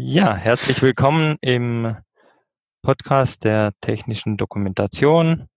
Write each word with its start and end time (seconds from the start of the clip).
Ja, 0.00 0.36
herzlich 0.36 0.80
willkommen 0.80 1.38
im 1.40 1.96
Podcast 2.82 3.42
der 3.42 3.72
technischen 3.80 4.36
Dokumentation. 4.36 5.48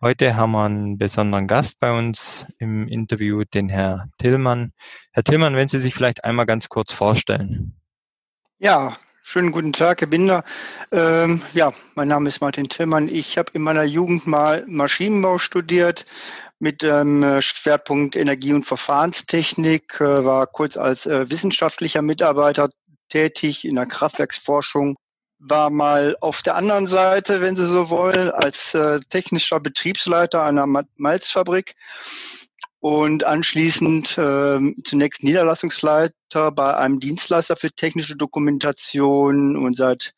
Heute 0.00 0.34
haben 0.34 0.50
wir 0.50 0.64
einen 0.64 0.98
besonderen 0.98 1.46
Gast 1.46 1.78
bei 1.78 1.96
uns 1.96 2.46
im 2.58 2.88
Interview, 2.88 3.44
den 3.44 3.68
Herr 3.68 4.08
Tillmann. 4.18 4.72
Herr 5.12 5.22
Tillmann, 5.22 5.54
wenn 5.54 5.68
Sie 5.68 5.78
sich 5.78 5.94
vielleicht 5.94 6.24
einmal 6.24 6.46
ganz 6.46 6.68
kurz 6.68 6.92
vorstellen. 6.92 7.76
Ja, 8.58 8.96
schönen 9.22 9.52
guten 9.52 9.72
Tag, 9.72 10.00
Herr 10.00 10.08
Binder. 10.08 10.42
Ähm, 10.90 11.42
ja, 11.52 11.72
mein 11.94 12.08
Name 12.08 12.28
ist 12.28 12.40
Martin 12.40 12.68
Tillmann. 12.68 13.06
Ich 13.06 13.38
habe 13.38 13.52
in 13.54 13.62
meiner 13.62 13.84
Jugend 13.84 14.26
mal 14.26 14.64
Maschinenbau 14.66 15.38
studiert 15.38 16.06
mit 16.58 16.82
ähm, 16.82 17.40
Schwerpunkt 17.40 18.16
Energie- 18.16 18.52
und 18.52 18.66
Verfahrenstechnik, 18.66 20.00
äh, 20.00 20.24
war 20.24 20.48
kurz 20.48 20.76
als 20.76 21.06
äh, 21.06 21.30
wissenschaftlicher 21.30 22.02
Mitarbeiter 22.02 22.68
tätig 23.10 23.64
in 23.64 23.74
der 23.74 23.86
Kraftwerksforschung, 23.86 24.96
war 25.38 25.70
mal 25.70 26.16
auf 26.20 26.42
der 26.42 26.56
anderen 26.56 26.86
Seite, 26.86 27.40
wenn 27.40 27.56
Sie 27.56 27.66
so 27.66 27.90
wollen, 27.90 28.30
als 28.30 28.74
äh, 28.74 29.00
technischer 29.08 29.58
Betriebsleiter 29.58 30.44
einer 30.44 30.66
Malzfabrik 30.96 31.74
und 32.80 33.24
anschließend 33.24 34.16
äh, 34.18 34.58
zunächst 34.84 35.22
Niederlassungsleiter 35.22 36.50
bei 36.52 36.76
einem 36.76 36.98
Dienstleister 37.00 37.56
für 37.56 37.70
technische 37.70 38.16
Dokumentation. 38.16 39.56
Und 39.56 39.76
seit 39.76 40.14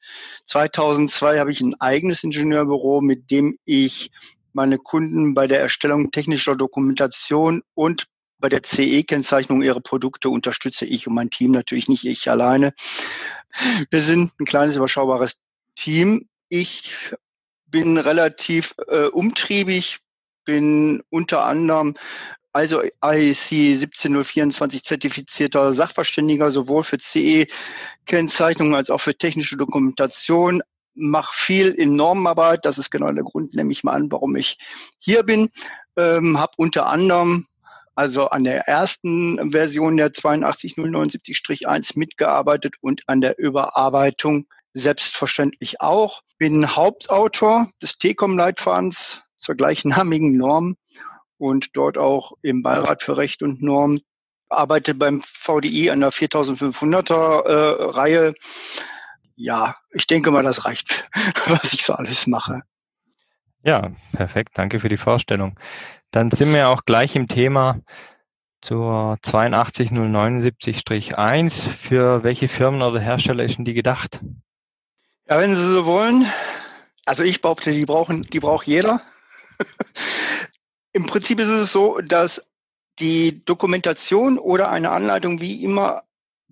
2002 0.47 1.38
habe 1.38 1.50
ich 1.50 1.61
ein 1.61 1.80
eigenes 1.80 2.22
Ingenieurbüro, 2.22 3.00
mit 3.00 3.30
dem 3.30 3.59
ich 3.64 4.11
meine 4.52 4.78
Kunden 4.78 5.34
bei 5.34 5.47
der 5.47 5.61
Erstellung 5.61 6.11
technischer 6.11 6.55
Dokumentation 6.56 7.62
und 7.74 8.06
bei 8.42 8.48
der 8.48 8.62
CE-Kennzeichnung 8.62 9.62
ihrer 9.62 9.80
Produkte 9.80 10.28
unterstütze 10.28 10.84
ich 10.84 11.06
und 11.06 11.14
mein 11.14 11.30
Team 11.30 11.52
natürlich 11.52 11.88
nicht 11.88 12.05
ich 12.05 12.28
alleine. 12.28 12.74
Wir 13.91 14.02
sind 14.02 14.33
ein 14.38 14.45
kleines, 14.45 14.77
überschaubares 14.77 15.38
Team. 15.77 16.28
Ich 16.48 16.92
bin 17.67 17.97
relativ 17.97 18.75
äh, 18.89 19.06
umtriebig, 19.06 20.00
bin 20.44 21.02
unter 21.08 21.44
anderem 21.44 21.94
also 22.52 22.83
IEC 22.83 23.78
17024 23.78 24.84
zertifizierter 24.84 25.72
Sachverständiger 25.72 26.50
sowohl 26.50 26.83
für 26.83 26.98
CE-Kennzeichnung 26.98 28.74
als 28.74 28.91
auch 28.91 29.00
für 29.00 29.17
technische 29.17 29.56
Dokumentation, 29.56 30.62
mache 30.95 31.34
viel 31.34 31.69
in 31.69 31.97
Normenarbeit. 31.97 32.67
Das 32.67 32.77
ist 32.77 32.91
genau 32.91 33.11
der 33.11 33.24
Grund, 33.24 33.55
nehme 33.55 33.72
ich 33.72 33.84
mal 33.84 33.95
an, 33.95 34.12
warum 34.12 34.36
ich 34.36 34.58
hier 34.98 35.22
bin. 35.22 35.48
Ähm, 35.97 36.39
habe 36.39 36.52
unter 36.56 36.86
anderem 36.86 37.47
also 37.95 38.29
an 38.29 38.45
der 38.45 38.69
ersten 38.69 39.53
Version 39.53 39.97
der 39.97 40.12
82079-1 40.12 41.98
mitgearbeitet 41.98 42.75
und 42.81 43.03
an 43.07 43.21
der 43.21 43.39
Überarbeitung 43.39 44.47
selbstverständlich 44.75 45.81
auch. 45.81 46.23
Bin 46.39 46.75
Hauptautor 46.75 47.70
des 47.83 47.98
TECOM-Leitfadens 47.98 49.23
zur 49.39 49.55
gleichnamigen 49.55 50.37
Norm 50.37 50.77
und 51.39 51.77
dort 51.77 51.98
auch 51.98 52.33
im 52.43 52.63
Beirat 52.63 53.03
für 53.03 53.17
Recht 53.17 53.43
und 53.43 53.63
Norm. 53.63 54.01
Arbeite 54.48 54.95
beim 54.95 55.23
VDI 55.23 55.91
an 55.91 56.01
der 56.01 56.13
4500er 56.13 58.29
äh. 58.29 58.33
Ja, 59.35 59.75
ich 59.93 60.07
denke 60.07 60.31
mal, 60.31 60.43
das 60.43 60.65
reicht, 60.65 61.09
was 61.47 61.73
ich 61.73 61.85
so 61.85 61.95
alles 61.95 62.27
mache. 62.27 62.63
Ja, 63.65 63.93
perfekt. 64.13 64.53
Danke 64.55 64.81
für 64.81 64.89
die 64.89 64.97
Vorstellung. 64.97 65.59
Dann 66.12 66.30
sind 66.30 66.52
wir 66.52 66.68
auch 66.68 66.84
gleich 66.84 67.16
im 67.16 67.27
Thema 67.27 67.80
zur 68.60 69.16
82079-1. 69.24 71.68
Für 71.68 72.22
welche 72.22 72.48
Firmen 72.48 72.82
oder 72.82 73.00
Hersteller 73.00 73.44
ist 73.44 73.56
denn 73.56 73.64
die 73.64 73.72
gedacht? 73.72 74.20
Ja, 75.28 75.40
wenn 75.40 75.56
Sie 75.56 75.72
so 75.72 75.86
wollen. 75.86 76.27
Also 77.06 77.22
ich 77.24 77.40
behaupte, 77.40 77.72
die 77.72 77.86
brauchen, 77.86 78.22
die 78.22 78.40
braucht 78.40 78.66
jeder. 78.66 79.00
Im 80.92 81.06
Prinzip 81.06 81.40
ist 81.40 81.48
es 81.48 81.72
so, 81.72 81.98
dass 82.01 82.45
die 82.98 83.42
Dokumentation 83.45 84.39
oder 84.39 84.70
eine 84.70 84.90
Anleitung 84.90 85.40
wie 85.40 85.64
immer 85.64 86.02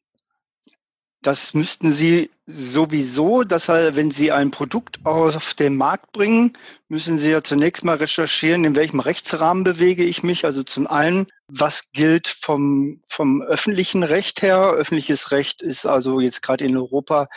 Das 1.23 1.55
müssten 1.55 1.93
Sie 1.93 2.31
sowieso, 2.47 3.45
dass 3.45 3.69
wenn 3.69 4.11
Sie 4.11 4.33
ein 4.33 4.51
Produkt 4.51 5.07
auf 5.07 5.55
den 5.55 5.77
Markt 5.77 6.11
bringen, 6.11 6.59
müssen 6.89 7.21
Sie 7.21 7.31
ja 7.31 7.45
zunächst 7.45 7.85
mal 7.85 7.97
recherchieren, 7.97 8.65
in 8.65 8.75
welchem 8.75 8.99
Rechtsrahmen 8.99 9.63
bewege 9.63 10.03
ich 10.03 10.25
mich. 10.25 10.45
Also 10.45 10.65
zum 10.65 10.89
einen, 10.89 11.29
was 11.47 11.93
gilt 11.93 12.27
vom, 12.27 13.03
vom 13.09 13.41
öffentlichen 13.41 14.03
Recht 14.03 14.43
her? 14.43 14.73
Öffentliches 14.73 15.31
Recht 15.31 15.63
ist 15.63 15.87
also 15.87 16.19
jetzt 16.19 16.43
gerade 16.43 16.65
in 16.65 16.77
Europa 16.77 17.29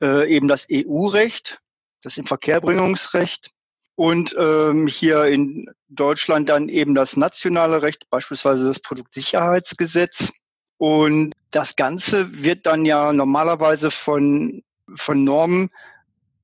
äh, 0.00 0.26
eben 0.34 0.48
das 0.48 0.66
EU-Recht, 0.72 1.60
das 2.02 2.16
Inverkehrbringungsrecht 2.16 3.53
und 3.96 4.34
ähm, 4.38 4.86
hier 4.86 5.26
in 5.26 5.70
Deutschland 5.88 6.48
dann 6.48 6.68
eben 6.68 6.94
das 6.94 7.16
nationale 7.16 7.82
Recht, 7.82 8.08
beispielsweise 8.10 8.64
das 8.66 8.80
Produktsicherheitsgesetz. 8.80 10.32
Und 10.78 11.32
das 11.50 11.76
Ganze 11.76 12.42
wird 12.42 12.66
dann 12.66 12.84
ja 12.84 13.12
normalerweise 13.12 13.90
von, 13.90 14.62
von 14.96 15.22
Normen 15.22 15.70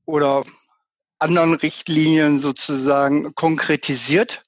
oder 0.05 0.45
anderen 1.19 1.55
Richtlinien 1.55 2.41
sozusagen 2.41 3.35
konkretisiert. 3.35 4.43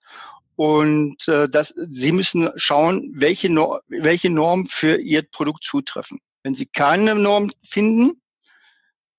Und 0.54 1.26
äh, 1.26 1.48
das, 1.48 1.74
Sie 1.90 2.12
müssen 2.12 2.50
schauen, 2.56 3.12
welche, 3.16 3.50
Norm, 3.50 3.80
welche 3.88 4.30
Norm 4.30 4.66
für 4.66 4.96
Ihr 5.00 5.22
Produkt 5.22 5.64
zutreffen. 5.64 6.20
Wenn 6.44 6.54
Sie 6.54 6.66
keine 6.66 7.14
Norm 7.14 7.50
finden, 7.64 8.21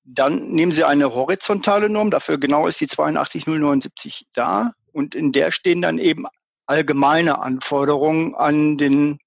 dann 0.05 0.49
nehmen 0.49 0.71
Sie 0.73 0.83
eine 0.83 1.13
horizontale 1.13 1.89
Norm, 1.89 2.11
dafür 2.11 2.37
genau 2.37 2.67
ist 2.67 2.81
die 2.81 2.87
82079 2.87 4.27
da 4.33 4.73
und 4.91 5.15
in 5.15 5.31
der 5.31 5.51
stehen 5.51 5.81
dann 5.81 5.97
eben 5.97 6.25
allgemeine 6.65 7.39
Anforderungen 7.39 8.35
an 8.35 8.77
den, 8.77 9.19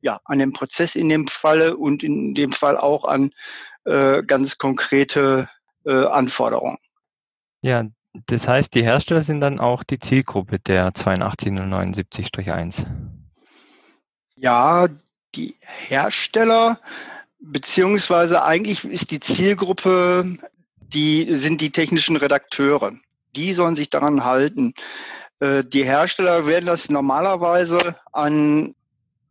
ja, 0.00 0.20
an 0.24 0.38
den 0.38 0.52
Prozess 0.52 0.94
in 0.96 1.08
dem 1.08 1.26
Falle 1.28 1.76
und 1.76 2.02
in 2.02 2.34
dem 2.34 2.52
Fall 2.52 2.76
auch 2.76 3.04
an 3.04 3.32
äh, 3.84 4.22
ganz 4.22 4.58
konkrete 4.58 5.48
äh, 5.84 6.04
Anforderungen. 6.06 6.78
Ja, 7.62 7.84
Das 8.26 8.48
heißt, 8.48 8.74
die 8.74 8.82
Hersteller 8.82 9.22
sind 9.22 9.40
dann 9.40 9.60
auch 9.60 9.84
die 9.84 9.98
Zielgruppe 9.98 10.58
der 10.58 10.92
82079-1. 10.92 12.86
Ja, 14.36 14.88
die 15.34 15.56
Hersteller, 15.60 16.80
beziehungsweise 17.40 18.42
eigentlich 18.42 18.84
ist 18.84 19.10
die 19.10 19.20
Zielgruppe, 19.20 20.38
die 20.80 21.34
sind 21.34 21.60
die 21.60 21.70
technischen 21.70 22.16
Redakteure. 22.16 22.92
Die 23.36 23.52
sollen 23.52 23.76
sich 23.76 23.90
daran 23.90 24.24
halten. 24.24 24.74
Äh, 25.40 25.64
die 25.64 25.84
Hersteller 25.84 26.46
werden 26.46 26.66
das 26.66 26.88
normalerweise 26.88 27.96
an 28.12 28.74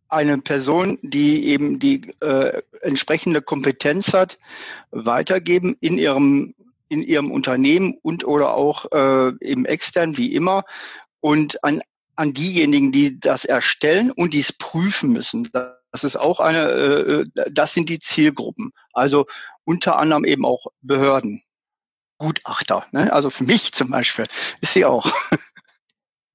eine 0.07 0.39
Person, 0.39 0.97
die 1.03 1.45
eben 1.47 1.77
die 1.77 2.13
äh, 2.21 2.61
entsprechende 2.81 3.41
Kompetenz 3.41 4.13
hat, 4.13 4.39
weitergeben 4.91 5.77
in 5.79 5.97
ihrem 5.97 6.55
in 6.91 7.03
ihrem 7.03 7.29
Unternehmen 7.29 7.99
und 8.01 8.25
oder 8.25 8.55
auch 8.55 8.91
äh, 8.91 9.29
im 9.41 9.65
extern 9.65 10.17
wie 10.17 10.33
immer 10.33 10.63
und 11.19 11.63
an 11.63 11.83
an 12.15 12.33
diejenigen, 12.33 12.91
die 12.91 13.19
das 13.19 13.45
erstellen 13.45 14.11
und 14.11 14.33
dies 14.33 14.51
prüfen 14.51 15.13
müssen. 15.13 15.49
Das 15.91 16.03
ist 16.03 16.17
auch 16.17 16.39
eine, 16.39 16.59
äh, 16.59 17.25
das 17.51 17.73
sind 17.73 17.89
die 17.89 17.99
Zielgruppen. 17.99 18.71
Also 18.93 19.25
unter 19.63 19.99
anderem 19.99 20.25
eben 20.25 20.45
auch 20.45 20.67
Behörden, 20.81 21.41
Gutachter. 22.17 22.85
Ne? 22.91 23.11
Also 23.11 23.29
für 23.29 23.43
mich 23.43 23.73
zum 23.73 23.89
Beispiel 23.89 24.25
ist 24.61 24.73
sie 24.73 24.85
auch. 24.85 25.05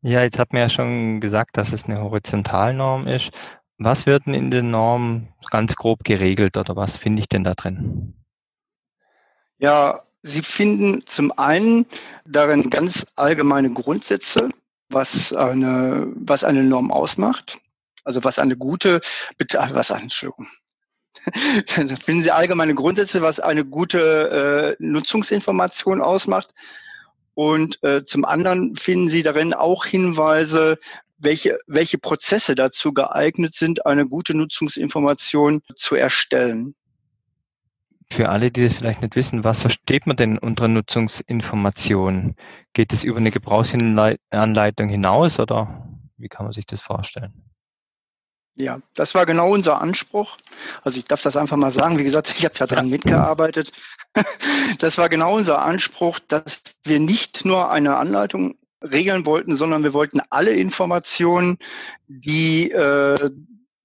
Ja, 0.06 0.22
jetzt 0.22 0.38
hat 0.38 0.52
man 0.52 0.60
ja 0.60 0.68
schon 0.68 1.22
gesagt, 1.22 1.56
dass 1.56 1.72
es 1.72 1.86
eine 1.86 1.98
Horizontalnorm 1.98 3.06
ist. 3.06 3.30
Was 3.78 4.04
wird 4.04 4.26
denn 4.26 4.34
in 4.34 4.50
der 4.50 4.62
Norm 4.62 5.28
ganz 5.50 5.76
grob 5.76 6.04
geregelt 6.04 6.58
oder 6.58 6.76
was 6.76 6.98
finde 6.98 7.22
ich 7.22 7.28
denn 7.30 7.42
da 7.42 7.54
drin? 7.54 8.12
Ja, 9.56 10.02
Sie 10.26 10.42
finden 10.42 11.06
zum 11.06 11.32
einen 11.38 11.84
darin 12.26 12.70
ganz 12.70 13.06
allgemeine 13.14 13.70
Grundsätze, 13.72 14.48
was 14.88 15.34
eine, 15.34 16.06
was 16.16 16.44
eine 16.44 16.64
Norm 16.64 16.90
ausmacht. 16.90 17.58
Also 18.04 18.22
was 18.22 18.38
eine 18.38 18.56
gute, 18.56 19.00
was 19.38 19.90
eine, 19.90 20.04
Entschuldigung. 20.04 20.48
da 21.24 21.96
finden 21.96 22.22
Sie 22.22 22.30
allgemeine 22.30 22.74
Grundsätze, 22.74 23.22
was 23.22 23.40
eine 23.40 23.64
gute 23.64 24.76
äh, 24.78 24.84
Nutzungsinformation 24.84 26.00
ausmacht. 26.00 26.54
Und 27.34 27.82
äh, 27.82 28.04
zum 28.04 28.24
anderen 28.24 28.76
finden 28.76 29.08
Sie 29.08 29.22
darin 29.22 29.54
auch 29.54 29.84
Hinweise, 29.84 30.78
welche, 31.18 31.58
welche 31.66 31.98
Prozesse 31.98 32.54
dazu 32.54 32.92
geeignet 32.92 33.54
sind, 33.54 33.86
eine 33.86 34.06
gute 34.06 34.34
Nutzungsinformation 34.36 35.62
zu 35.74 35.96
erstellen. 35.96 36.74
Für 38.12 38.28
alle, 38.28 38.50
die 38.50 38.62
das 38.62 38.74
vielleicht 38.74 39.02
nicht 39.02 39.16
wissen, 39.16 39.42
was 39.42 39.60
versteht 39.60 40.06
man 40.06 40.16
denn 40.16 40.38
unter 40.38 40.68
Nutzungsinformation? 40.68 42.36
Geht 42.72 42.92
es 42.92 43.02
über 43.02 43.16
eine 43.18 43.30
Gebrauchsanleitung 43.30 44.88
hinaus 44.88 45.40
oder 45.40 45.88
wie 46.16 46.28
kann 46.28 46.44
man 46.44 46.52
sich 46.52 46.66
das 46.66 46.80
vorstellen? 46.80 47.53
Ja, 48.56 48.78
das 48.94 49.14
war 49.14 49.26
genau 49.26 49.52
unser 49.52 49.80
Anspruch. 49.80 50.36
Also 50.82 50.98
ich 50.98 51.04
darf 51.06 51.22
das 51.22 51.36
einfach 51.36 51.56
mal 51.56 51.72
sagen. 51.72 51.98
Wie 51.98 52.04
gesagt, 52.04 52.32
ich 52.38 52.44
habe 52.44 52.54
ja 52.58 52.66
daran 52.66 52.88
mitgearbeitet. 52.88 53.72
Das 54.78 54.96
war 54.96 55.08
genau 55.08 55.34
unser 55.36 55.64
Anspruch, 55.64 56.20
dass 56.20 56.62
wir 56.84 57.00
nicht 57.00 57.44
nur 57.44 57.72
eine 57.72 57.96
Anleitung 57.96 58.56
regeln 58.80 59.26
wollten, 59.26 59.56
sondern 59.56 59.82
wir 59.82 59.92
wollten 59.92 60.20
alle 60.30 60.52
Informationen, 60.52 61.58
die 62.06 62.70
äh, 62.70 63.30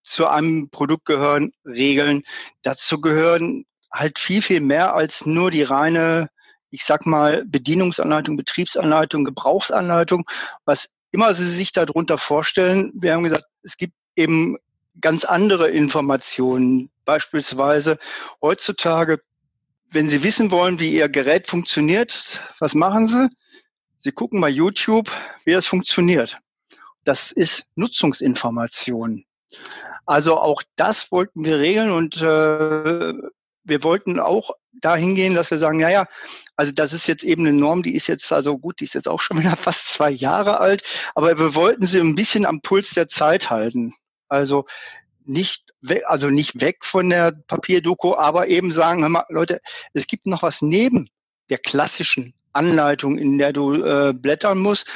zu 0.04 0.28
einem 0.28 0.70
Produkt 0.70 1.06
gehören, 1.06 1.52
regeln. 1.66 2.24
Dazu 2.62 3.02
gehören 3.02 3.66
halt 3.92 4.20
viel, 4.20 4.42
viel 4.42 4.62
mehr 4.62 4.94
als 4.94 5.26
nur 5.26 5.52
die 5.52 5.64
reine, 5.64 6.30
ich 6.70 6.84
sag 6.84 7.06
mal, 7.06 7.44
Bedienungsanleitung, 7.46 8.38
Betriebsanleitung, 8.38 9.26
Gebrauchsanleitung, 9.26 10.26
was 10.66 10.90
immer 11.12 11.34
Sie 11.34 11.48
sich 11.48 11.72
darunter 11.72 12.18
vorstellen. 12.18 12.92
Wir 12.94 13.14
haben 13.14 13.24
gesagt, 13.24 13.46
es 13.64 13.78
gibt 13.78 13.94
eben 14.20 14.58
ganz 15.02 15.24
andere 15.24 15.70
Informationen. 15.70 16.92
Beispielsweise 17.06 17.98
heutzutage, 18.42 19.22
wenn 19.92 20.10
Sie 20.10 20.24
wissen 20.24 20.52
wollen, 20.52 20.80
wie 20.80 20.94
Ihr 20.94 21.10
Gerät 21.10 21.48
funktioniert, 21.48 22.42
was 22.60 22.76
machen 22.76 23.08
Sie? 23.08 23.30
Sie 24.02 24.12
gucken 24.12 24.40
bei 24.40 24.50
YouTube, 24.50 25.12
wie 25.46 25.54
es 25.54 25.66
funktioniert. 25.68 26.38
Das 27.04 27.32
ist 27.32 27.64
Nutzungsinformation. 27.76 29.26
Also 30.06 30.38
auch 30.38 30.62
das 30.76 31.12
wollten 31.12 31.44
wir 31.44 31.60
regeln 31.60 31.92
und 31.92 32.18
äh, 32.18 33.14
wir 33.64 33.84
wollten 33.84 34.20
auch 34.20 34.52
dahin 34.74 35.16
gehen, 35.16 35.36
dass 35.36 35.52
wir 35.52 35.60
sagen, 35.60 35.80
ja, 35.80 35.90
ja, 35.90 36.06
also 36.56 36.72
das 36.72 36.94
ist 36.94 37.08
jetzt 37.08 37.24
eben 37.24 37.46
eine 37.46 37.58
Norm, 37.58 37.84
die 37.84 37.96
ist 37.96 38.08
jetzt 38.08 38.32
also 38.32 38.58
gut, 38.58 38.80
die 38.80 38.86
ist 38.86 38.96
jetzt 38.96 39.08
auch 39.08 39.22
schon 39.22 39.40
wieder 39.40 39.56
fast 39.56 39.88
zwei 39.88 40.10
Jahre 40.10 40.60
alt, 40.60 40.84
aber 41.16 41.38
wir 41.38 41.56
wollten 41.56 41.86
sie 41.86 42.00
ein 42.00 42.16
bisschen 42.16 42.46
am 42.46 42.62
Puls 42.62 42.92
der 42.92 43.08
Zeit 43.08 43.50
halten. 43.50 43.94
Also 44.30 44.66
nicht 45.26 45.74
weg, 45.82 46.04
also 46.08 46.30
nicht 46.30 46.62
weg 46.62 46.86
von 46.86 47.10
der 47.10 47.32
Papierdoku, 47.32 48.16
aber 48.16 48.48
eben 48.48 48.72
sagen, 48.72 49.02
hör 49.02 49.10
mal, 49.10 49.26
Leute, 49.30 49.62
es 49.94 50.08
gibt 50.08 50.26
noch 50.26 50.44
was 50.44 50.62
neben 50.62 51.10
der 51.50 51.58
klassischen 51.58 52.34
Anleitung, 52.54 53.18
in 53.18 53.38
der 53.38 53.54
du 53.54 53.74
äh, 53.74 54.14
blättern 54.14 54.60
musst. 54.60 54.88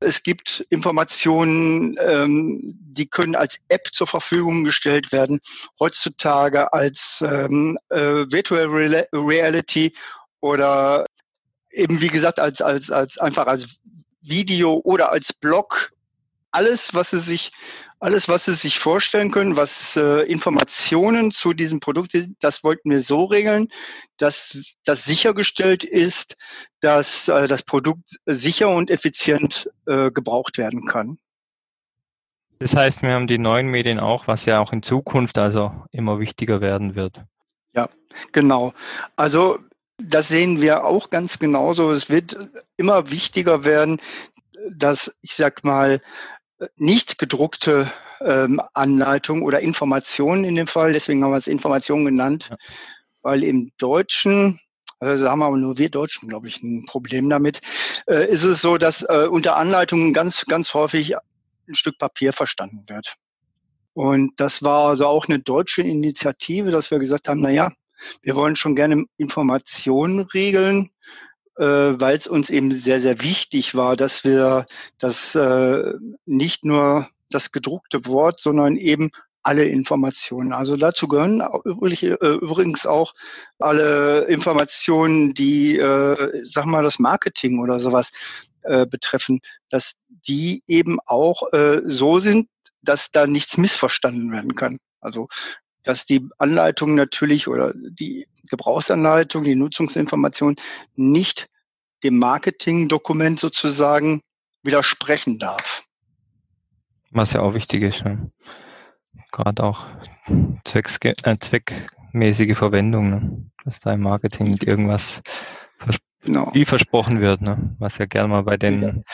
Es 0.00 0.22
gibt 0.22 0.66
Informationen, 0.70 1.96
ähm, 2.00 2.60
die 2.62 3.06
können 3.06 3.36
als 3.36 3.58
App 3.68 3.88
zur 3.92 4.06
Verfügung 4.06 4.64
gestellt 4.64 5.12
werden, 5.12 5.40
heutzutage 5.80 6.72
als 6.72 7.24
ähm, 7.26 7.78
äh, 7.88 8.26
Virtual 8.30 8.66
Reality 9.12 9.94
oder 10.40 11.06
eben 11.70 12.00
wie 12.00 12.08
gesagt 12.08 12.40
als 12.40 12.60
als 12.60 12.90
als 12.90 13.18
einfach 13.18 13.46
als 13.46 13.80
Video 14.20 14.80
oder 14.84 15.12
als 15.12 15.32
Blog. 15.32 15.92
Alles, 16.50 16.94
was 16.94 17.10
sie 17.10 17.20
sich 17.20 17.52
alles, 17.98 18.28
was 18.28 18.44
Sie 18.44 18.54
sich 18.54 18.78
vorstellen 18.78 19.30
können, 19.30 19.56
was 19.56 19.96
äh, 19.96 20.22
Informationen 20.22 21.30
zu 21.30 21.54
diesem 21.54 21.80
Produkt 21.80 22.12
sind, 22.12 22.36
das 22.40 22.62
wollten 22.62 22.90
wir 22.90 23.00
so 23.00 23.24
regeln, 23.24 23.68
dass 24.18 24.58
das 24.84 25.04
sichergestellt 25.04 25.84
ist, 25.84 26.36
dass 26.80 27.28
äh, 27.28 27.48
das 27.48 27.62
Produkt 27.62 28.18
sicher 28.26 28.68
und 28.68 28.90
effizient 28.90 29.70
äh, 29.86 30.10
gebraucht 30.10 30.58
werden 30.58 30.86
kann. 30.86 31.18
Das 32.58 32.74
heißt, 32.74 33.02
wir 33.02 33.10
haben 33.10 33.26
die 33.26 33.38
neuen 33.38 33.68
Medien 33.68 34.00
auch, 34.00 34.26
was 34.26 34.46
ja 34.46 34.60
auch 34.60 34.72
in 34.72 34.82
Zukunft 34.82 35.36
also 35.38 35.72
immer 35.90 36.18
wichtiger 36.20 36.60
werden 36.60 36.94
wird. 36.94 37.22
Ja, 37.74 37.88
genau. 38.32 38.72
Also 39.14 39.58
das 39.98 40.28
sehen 40.28 40.60
wir 40.60 40.84
auch 40.84 41.10
ganz 41.10 41.38
genauso. 41.38 41.92
Es 41.92 42.08
wird 42.08 42.36
immer 42.76 43.10
wichtiger 43.10 43.64
werden, 43.64 44.00
dass 44.70 45.14
ich 45.20 45.34
sag 45.34 45.64
mal 45.64 46.00
nicht 46.76 47.18
gedruckte 47.18 47.90
ähm, 48.20 48.60
Anleitung 48.72 49.42
oder 49.42 49.60
Informationen 49.60 50.44
in 50.44 50.54
dem 50.54 50.66
Fall, 50.66 50.92
deswegen 50.92 51.22
haben 51.22 51.32
wir 51.32 51.36
es 51.36 51.46
Information 51.46 52.04
genannt, 52.04 52.48
ja. 52.50 52.56
weil 53.22 53.44
im 53.44 53.72
Deutschen, 53.78 54.60
also 54.98 55.28
haben 55.28 55.42
aber 55.42 55.56
nur 55.56 55.76
wir 55.76 55.90
Deutschen, 55.90 56.28
glaube 56.28 56.48
ich, 56.48 56.62
ein 56.62 56.86
Problem 56.86 57.28
damit, 57.28 57.60
äh, 58.06 58.26
ist 58.30 58.44
es 58.44 58.62
so, 58.62 58.78
dass 58.78 59.02
äh, 59.02 59.26
unter 59.30 59.56
Anleitungen 59.56 60.14
ganz, 60.14 60.44
ganz 60.46 60.72
häufig 60.74 61.14
ein 61.16 61.74
Stück 61.74 61.98
Papier 61.98 62.32
verstanden 62.32 62.84
wird. 62.86 63.16
Und 63.92 64.38
das 64.38 64.62
war 64.62 64.90
also 64.90 65.06
auch 65.06 65.26
eine 65.26 65.38
deutsche 65.38 65.82
Initiative, 65.82 66.70
dass 66.70 66.90
wir 66.90 66.98
gesagt 66.98 67.28
haben, 67.28 67.40
na 67.40 67.50
ja, 67.50 67.72
wir 68.22 68.36
wollen 68.36 68.56
schon 68.56 68.76
gerne 68.76 69.04
Informationen 69.16 70.20
regeln, 70.20 70.90
äh, 70.90 71.25
weil 71.56 72.18
es 72.18 72.26
uns 72.26 72.50
eben 72.50 72.70
sehr, 72.72 73.00
sehr 73.00 73.22
wichtig 73.22 73.74
war, 73.74 73.96
dass 73.96 74.24
wir 74.24 74.66
das 74.98 75.34
äh, 75.34 75.94
nicht 76.26 76.64
nur 76.64 77.08
das 77.30 77.52
gedruckte 77.52 78.06
Wort, 78.06 78.40
sondern 78.40 78.76
eben 78.76 79.10
alle 79.42 79.64
Informationen. 79.64 80.52
Also 80.52 80.76
dazu 80.76 81.06
gehören 81.06 81.40
äh, 81.40 82.32
übrigens 82.34 82.84
auch 82.84 83.14
alle 83.60 84.24
Informationen, 84.24 85.34
die, 85.34 85.78
äh, 85.78 86.42
sag 86.44 86.66
mal, 86.66 86.82
das 86.82 86.98
Marketing 86.98 87.60
oder 87.60 87.78
sowas 87.78 88.10
äh, 88.62 88.86
betreffen, 88.86 89.40
dass 89.70 89.92
die 90.26 90.64
eben 90.66 90.98
auch 91.06 91.52
äh, 91.52 91.80
so 91.84 92.18
sind, 92.18 92.48
dass 92.82 93.12
da 93.12 93.28
nichts 93.28 93.56
missverstanden 93.56 94.32
werden 94.32 94.56
kann. 94.56 94.78
Also 95.00 95.28
dass 95.84 96.04
die 96.04 96.28
Anleitung 96.38 96.96
natürlich 96.96 97.46
oder 97.46 97.72
die 97.74 98.26
Gebrauchsanleitung, 98.46 99.42
die 99.42 99.54
Nutzungsinformation 99.54 100.56
nicht 100.94 101.48
dem 102.02 102.18
Marketingdokument 102.18 103.40
sozusagen 103.40 104.20
widersprechen 104.62 105.38
darf. 105.38 105.84
Was 107.10 107.32
ja 107.32 107.40
auch 107.40 107.54
wichtig 107.54 107.82
ist. 107.82 108.04
Ne? 108.04 108.30
Gerade 109.32 109.64
auch 109.64 109.86
Zwecks 110.64 110.98
äh, 111.02 111.38
zweckmäßige 111.38 112.56
Verwendung, 112.56 113.10
ne? 113.10 113.50
dass 113.64 113.80
da 113.80 113.92
im 113.92 114.02
Marketing 114.02 114.50
nicht 114.50 114.64
irgendwas 114.64 115.22
vers 115.78 115.96
genau. 116.20 116.50
wie 116.52 116.64
versprochen 116.64 117.20
wird, 117.20 117.42
ne? 117.42 117.76
was 117.78 117.98
ja 117.98 118.06
gerne 118.06 118.28
mal 118.28 118.42
bei 118.42 118.56
den 118.56 119.04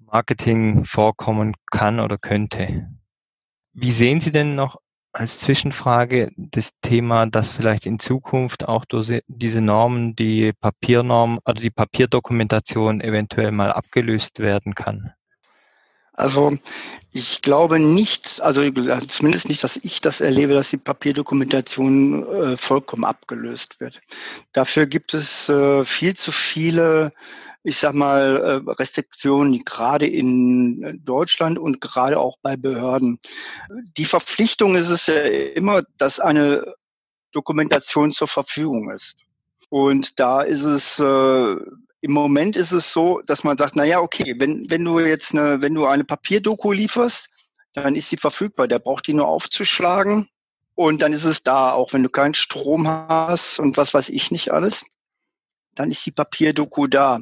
Marketing 0.00 0.84
vorkommen 0.84 1.54
kann 1.70 2.00
oder 2.00 2.18
könnte. 2.18 2.88
Wie 3.72 3.92
sehen 3.92 4.20
Sie 4.20 4.30
denn 4.30 4.54
noch 4.54 4.76
als 5.12 5.40
Zwischenfrage 5.40 6.30
das 6.36 6.70
Thema, 6.82 7.26
dass 7.26 7.50
vielleicht 7.50 7.86
in 7.86 7.98
Zukunft 7.98 8.68
auch 8.68 8.84
durch 8.84 9.22
diese 9.26 9.60
Normen 9.60 10.14
die 10.14 10.52
Papiernorm 10.52 11.38
oder 11.44 11.60
die 11.60 11.70
Papierdokumentation 11.70 13.00
eventuell 13.00 13.52
mal 13.52 13.72
abgelöst 13.72 14.38
werden 14.38 14.74
kann? 14.74 15.12
Also 16.12 16.58
ich 17.12 17.42
glaube 17.42 17.78
nicht, 17.78 18.40
also 18.40 18.68
zumindest 19.06 19.48
nicht, 19.48 19.62
dass 19.62 19.76
ich 19.76 20.00
das 20.00 20.20
erlebe, 20.20 20.54
dass 20.54 20.68
die 20.68 20.76
Papierdokumentation 20.76 22.26
äh, 22.26 22.56
vollkommen 22.56 23.04
abgelöst 23.04 23.78
wird. 23.78 24.00
Dafür 24.52 24.86
gibt 24.86 25.14
es 25.14 25.48
äh, 25.48 25.84
viel 25.84 26.16
zu 26.16 26.32
viele 26.32 27.12
ich 27.62 27.78
sag 27.78 27.94
mal, 27.94 28.36
äh, 28.66 28.70
Restriktionen, 28.70 29.64
gerade 29.64 30.06
in 30.06 31.00
Deutschland 31.04 31.58
und 31.58 31.80
gerade 31.80 32.18
auch 32.18 32.36
bei 32.40 32.56
Behörden. 32.56 33.18
Die 33.96 34.04
Verpflichtung 34.04 34.76
ist 34.76 34.88
es 34.88 35.06
ja 35.06 35.20
immer, 35.20 35.82
dass 35.98 36.20
eine 36.20 36.74
Dokumentation 37.32 38.12
zur 38.12 38.28
Verfügung 38.28 38.90
ist. 38.90 39.16
Und 39.70 40.18
da 40.18 40.42
ist 40.42 40.62
es 40.62 40.98
äh, 40.98 41.56
im 42.00 42.12
Moment 42.12 42.56
ist 42.56 42.72
es 42.72 42.92
so, 42.92 43.20
dass 43.26 43.44
man 43.44 43.58
sagt, 43.58 43.74
na 43.74 43.84
ja, 43.84 44.00
okay, 44.00 44.36
wenn 44.38 44.70
wenn 44.70 44.84
du 44.84 45.00
jetzt 45.00 45.32
eine, 45.32 45.60
wenn 45.60 45.74
du 45.74 45.86
eine 45.86 46.04
Papierdoku 46.04 46.72
lieferst, 46.72 47.28
dann 47.74 47.96
ist 47.96 48.08
sie 48.08 48.16
verfügbar. 48.16 48.68
Der 48.68 48.78
braucht 48.78 49.08
die 49.08 49.14
nur 49.14 49.26
aufzuschlagen 49.26 50.28
und 50.74 51.02
dann 51.02 51.12
ist 51.12 51.24
es 51.24 51.42
da, 51.42 51.72
auch 51.72 51.92
wenn 51.92 52.04
du 52.04 52.08
keinen 52.08 52.34
Strom 52.34 52.88
hast 52.88 53.58
und 53.58 53.76
was 53.76 53.94
weiß 53.94 54.08
ich 54.10 54.30
nicht 54.30 54.52
alles 54.52 54.84
dann 55.78 55.90
ist 55.90 56.04
die 56.04 56.12
Papierdoku 56.12 56.86
da. 56.86 57.20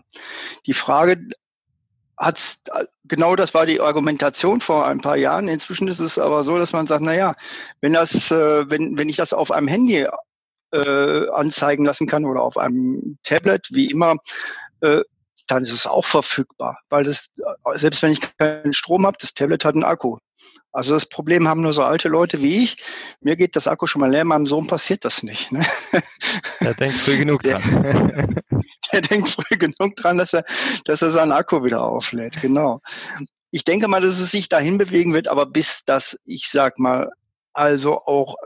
Die 0.67 0.75
Frage 0.75 1.29
hat 2.17 2.59
genau 3.05 3.37
das 3.37 3.55
war 3.55 3.67
die 3.67 3.81
Argumentation 3.81 4.61
vor 4.61 4.87
ein 4.87 5.01
paar 5.01 5.17
Jahren. 5.17 5.49
Inzwischen 5.49 5.89
ist 5.89 6.01
es 6.01 6.19
aber 6.19 6.45
so, 6.45 6.59
dass 6.59 6.73
man 6.73 6.87
sagt, 6.87 7.03
na 7.03 7.15
ja, 7.15 7.35
wenn 7.81 7.93
das, 7.93 8.31
äh, 8.31 8.71
wenn, 8.71 8.97
wenn 8.99 9.09
ich 9.09 9.17
das 9.17 9.33
auf 9.33 9.51
einem 9.51 9.69
Handy 9.69 10.07
äh, 10.73 11.29
anzeigen 11.31 11.85
lassen 11.85 12.07
kann 12.07 12.25
oder 12.25 12.43
auf 12.43 12.57
einem 12.57 13.19
Tablet, 13.23 13.69
wie 13.71 13.91
immer, 13.91 14.17
äh, 14.81 15.03
dann 15.47 15.63
ist 15.63 15.73
es 15.73 15.87
auch 15.87 16.05
verfügbar, 16.05 16.81
weil 16.89 17.05
das, 17.05 17.27
selbst 17.75 18.03
wenn 18.03 18.13
ich 18.13 18.37
keinen 18.37 18.73
Strom 18.73 19.07
habe, 19.07 19.17
das 19.21 19.33
Tablet 19.33 19.65
hat 19.65 19.75
einen 19.75 19.85
Akku. 19.85 20.19
Also 20.73 20.93
das 20.93 21.07
Problem 21.07 21.49
haben 21.49 21.62
nur 21.62 21.73
so 21.73 21.83
alte 21.83 22.09
Leute 22.09 22.43
wie 22.43 22.65
ich. 22.65 22.76
Mir 23.21 23.37
geht 23.37 23.57
das 23.57 23.67
Akku 23.67 23.87
schon 23.87 24.00
mal 24.00 24.11
leer, 24.11 24.25
meinem 24.25 24.47
Sohn 24.47 24.67
passiert 24.67 25.05
das 25.07 25.23
nicht. 25.23 25.50
Ne? 25.50 25.65
Der 26.61 26.75
denkt 26.75 26.99
früh 26.99 27.17
genug 27.17 27.43
der, 27.43 27.61
dran. 27.61 28.43
Der 28.93 29.00
denkt 29.00 29.31
früh 29.31 29.57
genug 29.57 29.97
dran, 29.97 30.19
dass 30.19 30.35
er, 30.35 30.45
dass 30.85 31.00
er 31.00 31.12
seinen 31.12 31.33
Akku 31.33 31.65
wieder 31.65 31.83
auflädt. 31.83 32.41
Genau. 32.43 32.83
Ich 33.50 33.65
denke 33.65 33.88
mal, 33.88 34.03
dass 34.03 34.19
es 34.19 34.31
sich 34.31 34.50
dahin 34.50 34.76
bewegen 34.76 35.15
wird, 35.15 35.29
aber 35.29 35.47
bis 35.47 35.81
das, 35.87 36.19
ich 36.26 36.50
sag 36.50 36.79
mal, 36.79 37.11
also 37.55 38.03
auch 38.05 38.37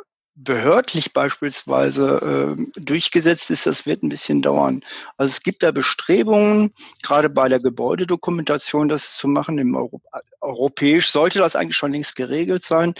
behördlich 0.43 1.13
beispielsweise 1.13 2.57
äh, 2.57 2.81
durchgesetzt 2.81 3.51
ist, 3.51 3.67
das 3.67 3.87
wird 3.87 4.03
ein 4.03 4.09
bisschen 4.09 4.43
dauern. 4.43 4.83
Also 5.17 5.33
es 5.33 5.43
gibt 5.43 5.63
da 5.63 5.71
Bestrebungen, 5.71 6.73
gerade 7.03 7.29
bei 7.29 7.49
der 7.49 7.61
Gebäudedokumentation 7.61 8.89
das 8.89 9.17
zu 9.17 9.29
machen. 9.29 9.59
Im 9.59 9.75
Euro 9.75 10.01
Europäisch 10.41 11.11
sollte 11.11 11.39
das 11.39 11.57
eigentlich 11.57 11.77
schon 11.77 11.93
längst 11.93 12.17
geregelt 12.17 12.65
sein. 12.65 12.95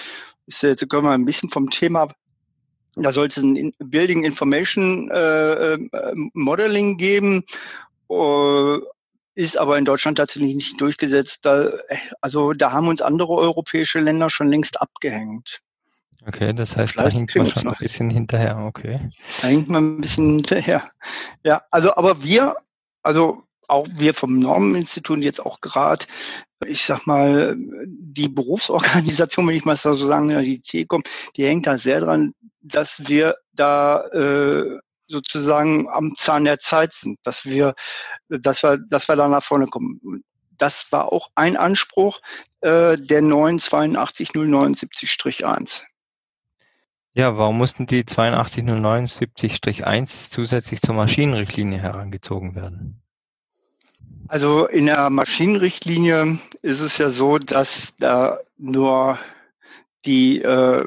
Ist, 0.47 0.63
jetzt 0.63 0.89
können 0.89 1.05
wir 1.05 1.13
ein 1.13 1.25
bisschen 1.25 1.51
vom 1.51 1.71
Thema 1.71 2.09
da 2.97 3.13
sollte 3.13 3.41
es 3.41 3.47
ein 3.47 3.73
Building 3.79 4.25
Information 4.25 5.11
äh, 5.11 5.75
äh, 5.75 5.89
Modeling 6.35 6.97
geben, 6.97 7.45
äh, 8.11 8.79
ist 9.35 9.57
aber 9.57 9.79
in 9.79 9.85
Deutschland 9.85 10.19
tatsächlich 10.19 10.55
nicht 10.55 10.81
durchgesetzt. 10.81 11.41
Da, 11.43 11.71
also 12.21 12.53
da 12.53 12.73
haben 12.73 12.89
uns 12.89 13.01
andere 13.01 13.35
europäische 13.35 14.01
Länder 14.01 14.29
schon 14.29 14.49
längst 14.49 14.81
abgehängt. 14.81 15.63
Okay, 16.27 16.53
das 16.53 16.77
heißt, 16.77 16.99
da 16.99 17.09
hinkt 17.09 17.35
man 17.35 17.47
schon 17.47 17.65
noch. 17.65 17.73
ein 17.73 17.79
bisschen 17.79 18.11
hinterher, 18.11 18.59
okay. 18.59 19.09
Da 19.41 19.49
hinkt 19.49 19.69
man 19.69 19.97
ein 19.97 20.01
bisschen 20.01 20.37
hinterher. 20.37 20.91
Ja, 21.45 21.63
also 21.71 21.95
aber 21.97 22.23
wir, 22.23 22.57
also 23.03 23.45
auch 23.69 23.87
wir 23.91 24.15
vom 24.15 24.39
Normeninstitut 24.39 25.21
jetzt 25.21 25.45
auch 25.45 25.61
gerade, 25.61 26.07
ich 26.67 26.85
sag 26.85 27.07
mal, 27.07 27.57
die 27.57 28.29
Berufsorganisation, 28.29 29.47
wenn 29.47 29.55
ich 29.55 29.65
mal 29.65 29.77
so 29.77 29.95
sagen, 29.95 30.29
die 30.43 30.61
TECOM, 30.61 31.03
die 31.37 31.47
hängt 31.47 31.67
da 31.67 31.79
sehr 31.79 32.01
dran, 32.01 32.35
dass 32.61 33.09
wir 33.09 33.37
da 33.55 34.03
äh, 34.09 34.79
sozusagen 35.07 35.89
am 35.89 36.15
Zahn 36.17 36.45
der 36.45 36.59
Zeit 36.59 36.93
sind, 36.93 37.19
dass 37.23 37.47
wir, 37.47 37.75
dass 38.29 38.63
wir, 38.63 38.79
dass 38.79 39.09
wir 39.09 39.17
da 39.17 39.29
nach 39.29 39.43
vorne 39.43 39.67
kommen. 39.67 40.23
Das 40.59 40.87
war 40.91 41.13
auch 41.13 41.31
ein 41.35 41.57
Anspruch 41.57 42.21
äh, 42.61 42.97
der 42.97 43.23
neuen 43.23 43.59
82079-1. 43.59 45.85
Ja, 47.13 47.37
warum 47.37 47.59
mussten 47.59 47.87
die 47.87 48.05
82079-1 48.05 50.31
zusätzlich 50.31 50.81
zur 50.81 50.95
Maschinenrichtlinie 50.95 51.81
herangezogen 51.81 52.55
werden? 52.55 53.03
Also 54.29 54.67
in 54.67 54.87
der 54.87 55.11
Maschinenrichtlinie 55.11 56.39
ist 56.63 56.81
es 56.81 56.99
ja 56.99 57.11
so, 57.11 57.39
dass 57.39 57.93
da 57.99 58.39
nur 58.57 59.19
die, 60.05 60.41
äh, 60.41 60.85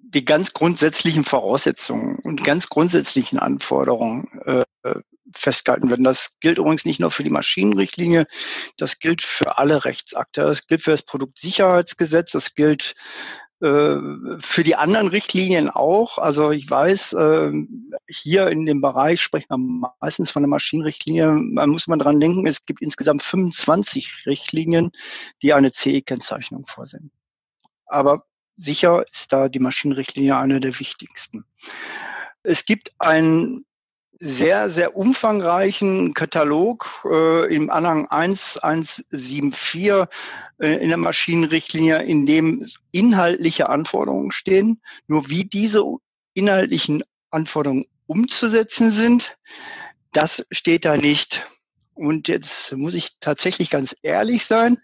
die 0.00 0.24
ganz 0.24 0.54
grundsätzlichen 0.54 1.24
Voraussetzungen 1.24 2.18
und 2.20 2.44
ganz 2.44 2.70
grundsätzlichen 2.70 3.38
Anforderungen 3.38 4.40
äh, 4.46 4.64
festgehalten 5.34 5.90
werden. 5.90 6.04
Das 6.04 6.36
gilt 6.40 6.56
übrigens 6.56 6.86
nicht 6.86 7.00
nur 7.00 7.10
für 7.10 7.24
die 7.24 7.30
Maschinenrichtlinie, 7.30 8.26
das 8.78 8.98
gilt 8.98 9.20
für 9.20 9.58
alle 9.58 9.84
Rechtsakte. 9.84 10.40
Das 10.42 10.66
gilt 10.66 10.80
für 10.82 10.92
das 10.92 11.02
Produktsicherheitsgesetz, 11.02 12.32
das 12.32 12.54
gilt 12.54 12.94
für 13.60 14.62
die 14.62 14.76
anderen 14.76 15.08
Richtlinien 15.08 15.68
auch. 15.68 16.18
Also 16.18 16.52
ich 16.52 16.70
weiß, 16.70 17.12
äh, 17.14 17.52
hier 18.08 18.48
in 18.48 18.66
dem 18.66 18.80
Bereich 18.80 19.20
sprechen 19.20 19.48
wir 19.50 19.92
meistens 20.00 20.30
von 20.30 20.42
der 20.42 20.48
Maschinenrichtlinie. 20.48 21.40
Da 21.54 21.66
muss 21.66 21.88
man 21.88 21.98
dran 21.98 22.20
denken, 22.20 22.46
es 22.46 22.64
gibt 22.66 22.82
insgesamt 22.82 23.22
25 23.24 24.26
Richtlinien, 24.26 24.92
die 25.42 25.54
eine 25.54 25.72
CE-Kennzeichnung 25.72 26.66
vorsehen. 26.68 27.10
Aber 27.86 28.26
sicher 28.56 29.04
ist 29.10 29.32
da 29.32 29.48
die 29.48 29.58
Maschinenrichtlinie 29.58 30.36
eine 30.36 30.60
der 30.60 30.78
wichtigsten. 30.78 31.44
Es 32.44 32.64
gibt 32.64 32.92
ein 32.98 33.64
sehr, 34.20 34.70
sehr 34.70 34.96
umfangreichen 34.96 36.12
Katalog 36.12 37.04
äh, 37.04 37.54
im 37.54 37.70
Anhang 37.70 38.08
1174 38.08 40.08
äh, 40.58 40.82
in 40.82 40.88
der 40.88 40.96
Maschinenrichtlinie, 40.96 42.02
in 42.02 42.26
dem 42.26 42.66
inhaltliche 42.90 43.68
Anforderungen 43.68 44.32
stehen. 44.32 44.80
Nur 45.06 45.28
wie 45.28 45.44
diese 45.44 45.84
inhaltlichen 46.34 47.04
Anforderungen 47.30 47.86
umzusetzen 48.06 48.90
sind, 48.90 49.36
das 50.12 50.44
steht 50.50 50.84
da 50.84 50.96
nicht. 50.96 51.46
Und 51.94 52.28
jetzt 52.28 52.72
muss 52.72 52.94
ich 52.94 53.18
tatsächlich 53.20 53.70
ganz 53.70 53.94
ehrlich 54.02 54.46
sein. 54.46 54.78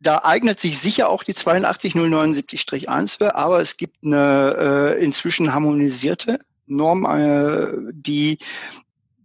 Da 0.00 0.22
eignet 0.24 0.60
sich 0.60 0.78
sicher 0.78 1.08
auch 1.08 1.24
die 1.24 1.34
82079-1 1.34 3.18
für, 3.18 3.34
aber 3.34 3.60
es 3.60 3.76
gibt 3.76 3.96
eine 4.04 4.94
äh, 4.96 5.04
inzwischen 5.04 5.52
harmonisierte 5.52 6.38
Norm, 6.68 7.04
äh, 7.04 7.92
die 7.92 8.38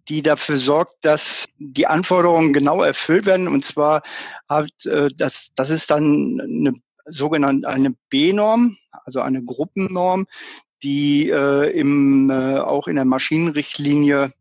die 0.09 0.21
dafür 0.21 0.57
sorgt, 0.57 1.05
dass 1.05 1.47
die 1.59 1.87
Anforderungen 1.87 2.53
genau 2.53 2.83
erfüllt 2.83 3.25
werden. 3.25 3.47
Und 3.47 3.65
zwar 3.65 4.03
hat 4.49 4.71
äh, 4.85 5.09
das, 5.15 5.51
das 5.55 5.69
ist 5.69 5.91
dann 5.91 6.41
eine 6.41 6.73
sogenannte 7.05 7.67
eine 7.67 7.95
B-Norm, 8.09 8.77
also 9.05 9.21
eine 9.21 9.43
Gruppennorm, 9.43 10.27
die 10.83 11.29
äh, 11.29 11.69
im, 11.71 12.29
äh, 12.29 12.59
auch 12.59 12.87
in 12.87 12.95
der 12.95 13.05
Maschinenrichtlinie 13.05 14.33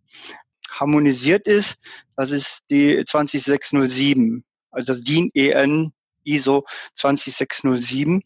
harmonisiert 0.70 1.46
ist. 1.46 1.76
Das 2.16 2.30
ist 2.30 2.60
die 2.70 3.04
20607, 3.04 4.44
also 4.70 4.86
das 4.86 5.02
DIN 5.02 5.30
EN 5.34 5.92
ISO 6.24 6.64
20607. 6.94 8.22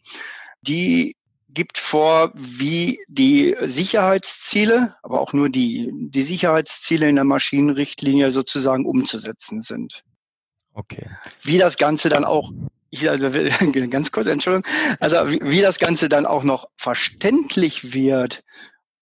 Die 0.62 1.16
gibt 1.56 1.78
vor, 1.78 2.30
wie 2.34 3.00
die 3.08 3.56
Sicherheitsziele, 3.62 4.94
aber 5.02 5.22
auch 5.22 5.32
nur 5.32 5.48
die, 5.48 5.90
die 5.90 6.20
Sicherheitsziele 6.20 7.08
in 7.08 7.16
der 7.16 7.25
Maschinenrichtlinie 7.25 8.30
sozusagen 8.30 8.84
umzusetzen 8.84 9.62
sind. 9.62 10.02
Okay. 10.75 11.08
Wie 11.40 11.56
das 11.56 11.78
Ganze 11.78 12.10
dann 12.10 12.25
auch, 12.25 12.52
ich, 12.90 13.08
also, 13.08 13.30
ganz 13.90 14.12
kurz, 14.12 14.26
Entschuldigung, 14.26 14.70
also 15.00 15.30
wie, 15.30 15.40
wie 15.42 15.62
das 15.62 15.78
Ganze 15.78 16.10
dann 16.10 16.26
auch 16.26 16.44
noch 16.44 16.68
verständlich 16.76 17.94
wird 17.94 18.44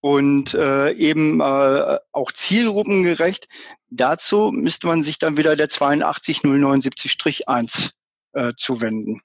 und 0.00 0.54
äh, 0.54 0.92
eben 0.92 1.40
äh, 1.40 1.99
auch 2.12 2.30
zielgruppengerecht, 2.30 3.49
dazu 3.90 4.52
müsste 4.52 4.87
man 4.87 5.02
sich 5.02 5.18
dann 5.18 5.37
wieder 5.37 5.56
der 5.56 5.70
82079-1 5.70 7.90
äh, 8.34 8.52
zuwenden 8.56 9.23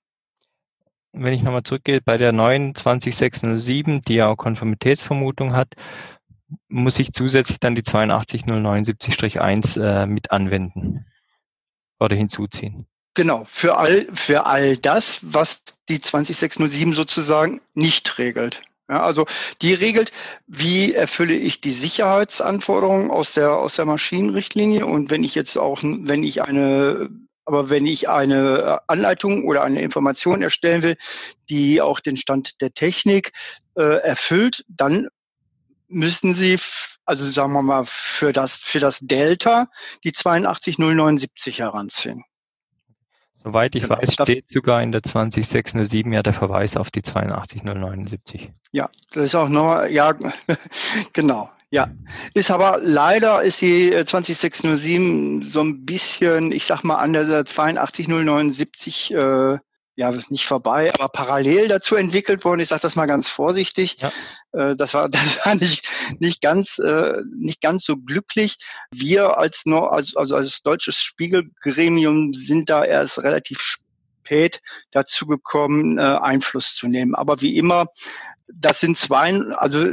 wenn 1.24 1.34
ich 1.34 1.44
nochmal 1.44 1.64
zurückgehe, 1.64 2.02
bei 2.02 2.18
der 2.18 2.32
neuen 2.32 2.76
20607, 2.76 4.02
die 4.02 4.16
ja 4.16 4.28
auch 4.28 4.38
Konformitätsvermutung 4.38 5.54
hat, 5.54 5.76
muss 6.68 7.00
ich 7.00 7.14
zusätzlich 7.14 7.60
dann 7.60 7.76
die 7.76 7.84
82079-1 7.84 9.82
äh, 9.82 10.06
mit 10.06 10.32
anwenden 10.32 11.06
oder 12.00 12.16
hinzuziehen. 12.16 12.88
Genau, 13.14 13.46
für 13.50 13.78
all, 13.78 14.08
für 14.14 14.46
all 14.46 14.78
das, 14.78 15.20
was 15.22 15.62
die 15.90 16.00
20607 16.00 16.94
sozusagen 16.94 17.62
nicht 17.74 18.18
regelt. 18.18 18.62
Ja, 18.90 19.02
also 19.02 19.28
die 19.62 19.74
regelt, 19.74 20.12
wie 20.48 20.94
erfülle 20.94 21.36
ich 21.36 21.62
die 21.62 21.74
Sicherheitsanforderungen 21.74 23.12
aus 23.12 23.34
der 23.34 23.52
aus 23.52 23.76
der 23.76 23.86
Maschinenrichtlinie 23.86 24.88
und 24.88 25.12
wenn 25.12 25.24
ich 25.24 25.36
jetzt 25.36 25.58
auch 25.58 25.84
wenn 25.84 26.24
ich 26.24 26.42
eine 26.42 27.10
aber 27.50 27.72
wenn 27.72 27.88
ich 27.88 28.08
eine 28.08 28.80
Anleitung 28.86 29.44
oder 29.44 29.64
eine 29.64 29.82
Information 29.82 30.44
erstellen 30.44 30.84
will, 30.84 30.98
die 31.50 31.82
auch 31.82 32.00
den 32.00 32.16
Stand 32.16 32.62
der 32.62 32.76
Technik 32.76 33.32
äh, 33.76 33.82
erfüllt, 34.04 34.64
dann 34.68 35.08
müssen 35.88 36.36
Sie 36.36 36.60
also 37.06 37.26
sagen 37.26 37.54
wir 37.54 37.64
mal 37.64 37.86
für 37.88 38.34
das 38.34 38.58
für 38.58 38.80
das 38.80 39.00
Delta 39.00 39.68
die 40.04 40.14
82079 40.14 41.58
heranziehen. 41.58 42.24
Soweit 43.34 43.74
ich 43.74 43.84
genau. 43.84 43.98
weiß, 43.98 44.14
steht 44.14 44.52
sogar 44.52 44.84
in 44.84 44.92
der 44.92 45.02
20607 45.02 46.14
ja 46.14 46.22
der 46.22 46.34
Verweis 46.34 46.78
auf 46.78 46.92
die 46.92 47.02
82079. 47.02 48.52
Ja, 48.74 48.92
das 49.12 49.24
ist 49.24 49.36
auch 49.36 49.50
noch, 49.50 49.86
ja, 49.86 50.14
genau. 51.14 51.50
Ja, 51.72 51.88
ist 52.34 52.50
aber 52.50 52.80
leider 52.82 53.44
ist 53.44 53.62
die 53.62 53.92
20607 53.92 55.46
so 55.46 55.62
ein 55.62 55.86
bisschen, 55.86 56.52
ich 56.52 56.66
sag 56.66 56.84
mal, 56.84 56.96
an 56.96 57.14
der 57.14 57.46
82079 57.46 59.14
äh, 59.14 59.58
ja 60.00 60.14
nicht 60.30 60.46
vorbei, 60.46 60.94
aber 60.94 61.10
parallel 61.10 61.68
dazu 61.68 61.96
entwickelt 61.96 62.46
worden. 62.46 62.62
Ich 62.62 62.70
sage 62.70 62.82
das 62.82 62.96
mal 62.96 63.06
ganz 63.06 63.30
vorsichtig. 63.30 63.98
Ja. 64.00 64.12
Äh, 64.54 64.76
das 64.78 64.94
war 64.94 65.10
das 65.10 65.46
war 65.46 65.56
nicht 65.56 65.88
nicht 66.20 66.42
ganz 66.42 66.80
äh, 66.80 67.22
nicht 67.38 67.62
ganz 67.62 67.84
so 67.84 67.98
glücklich. 67.98 68.58
Wir 68.92 69.38
als 69.38 69.64
als 69.68 70.16
also 70.16 70.36
als 70.38 70.64
deutsches 70.64 71.04
Spiegelgremium 71.04 72.34
sind 72.34 72.70
da 72.70 72.84
erst 72.84 73.20
relativ 73.20 73.62
spät 73.62 74.62
dazu 74.92 75.28
gekommen, 75.28 76.00
äh, 76.00 76.02
Einfluss 76.02 76.76
zu 76.76 76.88
nehmen. 76.88 77.14
Aber 77.14 77.42
wie 77.42 77.58
immer, 77.58 77.88
das 78.48 78.80
sind 78.80 78.98
zwei, 78.98 79.36
also 79.52 79.92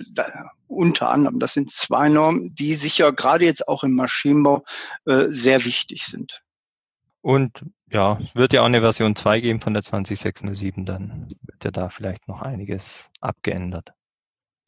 unter 0.68 1.10
anderem, 1.10 1.38
das 1.38 1.54
sind 1.54 1.70
zwei 1.70 2.08
Normen, 2.08 2.54
die 2.54 2.74
sicher 2.74 3.12
gerade 3.12 3.44
jetzt 3.44 3.68
auch 3.68 3.84
im 3.84 3.94
Maschinenbau 3.94 4.64
äh, 5.04 5.26
sehr 5.28 5.64
wichtig 5.64 6.06
sind. 6.06 6.42
Und 7.22 7.64
ja, 7.90 8.20
wird 8.34 8.52
ja 8.52 8.62
auch 8.62 8.66
eine 8.66 8.80
Version 8.80 9.16
2 9.16 9.40
geben 9.40 9.60
von 9.60 9.74
der 9.74 9.82
20607, 9.82 10.86
dann 10.86 11.28
wird 11.42 11.64
ja 11.64 11.70
da 11.70 11.88
vielleicht 11.88 12.28
noch 12.28 12.42
einiges 12.42 13.10
abgeändert. 13.20 13.92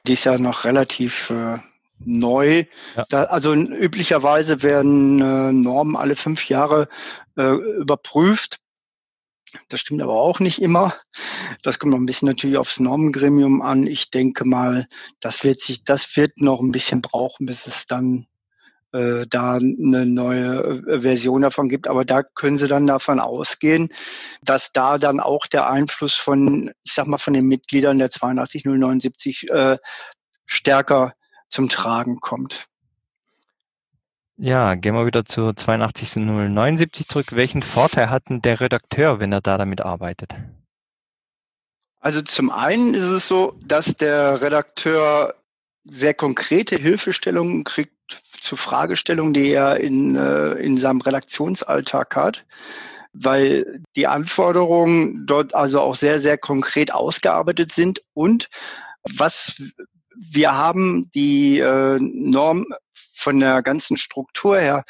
Die 0.07 0.13
ist 0.13 0.25
ja 0.25 0.37
noch 0.37 0.65
relativ 0.65 1.29
äh, 1.29 1.57
neu. 1.99 2.65
Ja. 2.95 3.05
Da, 3.09 3.23
also 3.25 3.53
üblicherweise 3.53 4.63
werden 4.63 5.21
äh, 5.21 5.51
Normen 5.51 5.95
alle 5.95 6.15
fünf 6.15 6.49
Jahre 6.49 6.87
äh, 7.37 7.51
überprüft. 7.51 8.59
Das 9.67 9.79
stimmt 9.79 10.01
aber 10.01 10.13
auch 10.13 10.39
nicht 10.39 10.61
immer. 10.61 10.93
Das 11.63 11.79
kommt 11.79 11.91
noch 11.91 11.99
ein 11.99 12.05
bisschen 12.05 12.27
natürlich 12.27 12.57
aufs 12.57 12.79
Normengremium 12.79 13.61
an. 13.61 13.87
Ich 13.87 14.11
denke 14.11 14.45
mal, 14.45 14.87
das 15.19 15.43
wird 15.43 15.61
sich, 15.61 15.83
das 15.83 16.15
wird 16.15 16.41
noch 16.41 16.61
ein 16.61 16.71
bisschen 16.71 17.01
brauchen, 17.01 17.45
bis 17.45 17.67
es 17.67 17.85
dann 17.85 18.27
äh, 18.91 19.25
da 19.29 19.53
eine 19.55 20.05
neue 20.05 20.63
äh, 20.63 21.01
Version 21.01 21.41
davon 21.41 21.69
gibt. 21.69 21.87
Aber 21.87 22.05
da 22.05 22.23
können 22.23 22.57
Sie 22.57 22.67
dann 22.67 22.87
davon 22.87 23.19
ausgehen, 23.19 23.89
dass 24.41 24.71
da 24.71 24.97
dann 24.97 25.19
auch 25.19 25.45
der 25.47 25.69
Einfluss 25.69 26.15
von, 26.15 26.71
ich 26.83 26.93
sag 26.93 27.07
mal, 27.07 27.17
von 27.17 27.33
den 27.33 27.47
Mitgliedern 27.47 27.99
der 27.99 28.09
82079 28.09 29.49
äh, 29.49 29.77
stärker 30.45 31.13
zum 31.49 31.69
Tragen 31.69 32.19
kommt. 32.19 32.67
Ja, 34.41 34.75
gehen 34.75 34.95
wir 34.95 35.05
wieder 35.05 35.25
zur 35.25 35.53
82079 35.53 37.09
zurück. 37.09 37.25
Welchen 37.31 37.61
Vorteil 37.61 38.09
hat 38.09 38.29
denn 38.29 38.41
der 38.41 38.61
Redakteur, 38.61 39.19
wenn 39.19 39.33
er 39.33 39.41
da 39.41 39.57
damit 39.57 39.81
arbeitet? 39.81 40.33
Also 41.99 42.21
zum 42.21 42.49
einen 42.49 42.93
ist 42.93 43.03
es 43.03 43.27
so, 43.27 43.59
dass 43.65 43.97
der 43.97 44.41
Redakteur 44.41 45.35
sehr 45.83 46.13
konkrete 46.13 46.77
Hilfestellungen 46.77 47.65
kriegt 47.65 47.91
zu 48.39 48.55
Fragestellungen, 48.55 49.33
die 49.33 49.51
er 49.51 49.81
in, 49.81 50.15
äh, 50.15 50.53
in 50.53 50.77
seinem 50.77 51.01
Redaktionsalltag 51.01 52.15
hat, 52.15 52.45
weil 53.11 53.81
die 53.97 54.07
Anforderungen 54.07 55.25
dort 55.25 55.53
also 55.53 55.81
auch 55.81 55.97
sehr, 55.97 56.21
sehr 56.21 56.37
konkret 56.37 56.93
ausgearbeitet 56.93 57.73
sind 57.73 58.01
und 58.13 58.49
was 59.17 59.61
wir 60.15 60.55
haben 60.55 61.09
die 61.11 61.59
äh, 61.59 61.97
Norm 61.99 62.65
von 63.19 63.39
der 63.39 63.61
ganzen 63.61 63.97
Struktur 63.97 64.57
her 64.57 64.85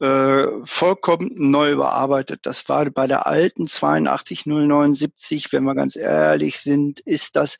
äh, 0.00 0.44
vollkommen 0.64 1.30
neu 1.34 1.72
überarbeitet. 1.72 2.40
Das 2.42 2.68
war 2.68 2.88
bei 2.90 3.06
der 3.06 3.26
alten 3.26 3.66
82079, 3.66 5.52
wenn 5.52 5.64
wir 5.64 5.74
ganz 5.74 5.96
ehrlich 5.96 6.60
sind, 6.60 7.00
ist 7.00 7.36
das 7.36 7.58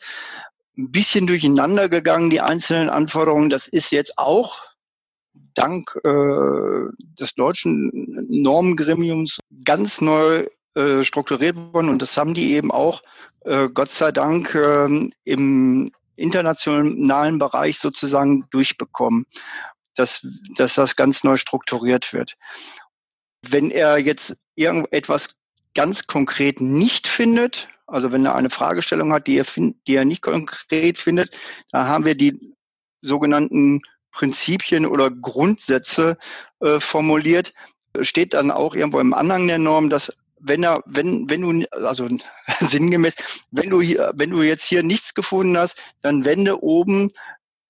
ein 0.77 0.91
bisschen 0.91 1.27
durcheinander 1.27 1.89
gegangen, 1.89 2.31
die 2.31 2.41
einzelnen 2.41 2.91
Anforderungen. 2.91 3.51
Das 3.51 3.69
ist 3.69 3.91
jetzt 3.93 4.19
auch 4.19 4.59
dank 5.55 5.97
äh, 6.05 6.91
des 7.19 7.35
deutschen 7.35 8.27
Normengremiums 8.29 9.39
ganz 9.65 10.01
neu 10.01 10.47
äh, 10.75 11.05
strukturiert 11.05 11.57
worden 11.73 11.89
und 11.89 12.03
das 12.03 12.17
haben 12.17 12.35
die 12.35 12.53
eben 12.55 12.73
auch 12.73 13.03
äh, 13.45 13.69
Gott 13.69 13.91
sei 13.91 14.11
Dank 14.11 14.55
äh, 14.55 15.09
im 15.25 15.93
internationalen 16.17 17.39
Bereich 17.39 17.79
sozusagen 17.79 18.47
durchbekommen, 18.51 19.27
dass, 19.95 20.27
dass 20.57 20.75
das 20.75 20.97
ganz 20.97 21.25
neu 21.25 21.37
strukturiert 21.37 22.13
wird. 22.13 22.37
Wenn 23.43 23.71
er 23.71 23.99
jetzt 23.99 24.37
irgendetwas 24.55 25.37
ganz 25.75 26.07
konkret 26.07 26.61
nicht 26.61 27.07
findet, 27.07 27.69
also 27.87 28.13
wenn 28.13 28.25
er 28.25 28.35
eine 28.35 28.51
Fragestellung 28.51 29.13
hat, 29.13 29.27
die 29.27 29.39
er, 29.39 29.45
find, 29.45 29.77
die 29.87 29.97
er 29.97 30.05
nicht 30.05 30.23
konkret 30.23 30.99
findet, 30.99 31.31
da 31.71 31.87
haben 31.87 32.05
wir 32.05 32.15
die 32.15 32.55
sogenannten 33.03 33.81
Prinzipien 34.11 34.87
oder 34.87 35.11
Grundsätze 35.11 36.17
äh, 36.61 36.81
formuliert. 36.81 37.53
Steht 38.01 38.33
dann 38.35 38.51
auch 38.51 38.75
irgendwo 38.75 39.01
im 39.01 39.13
Anhang 39.13 39.47
der 39.47 39.59
Norm, 39.59 39.91
dass 39.91 40.13
wenn 40.45 40.63
er, 40.63 40.83
wenn, 40.87 41.29
wenn 41.29 41.41
du, 41.41 41.67
also 41.73 42.09
sinngemäß, 42.61 43.17
wenn 43.51 43.71
du 43.71 43.81
hier, 43.81 44.13
wenn 44.15 44.31
du 44.31 44.43
jetzt 44.43 44.65
hier 44.65 44.83
nichts 44.83 45.15
gefunden 45.15 45.57
hast, 45.57 45.77
dann 46.03 46.25
wende 46.25 46.63
oben, 46.63 47.11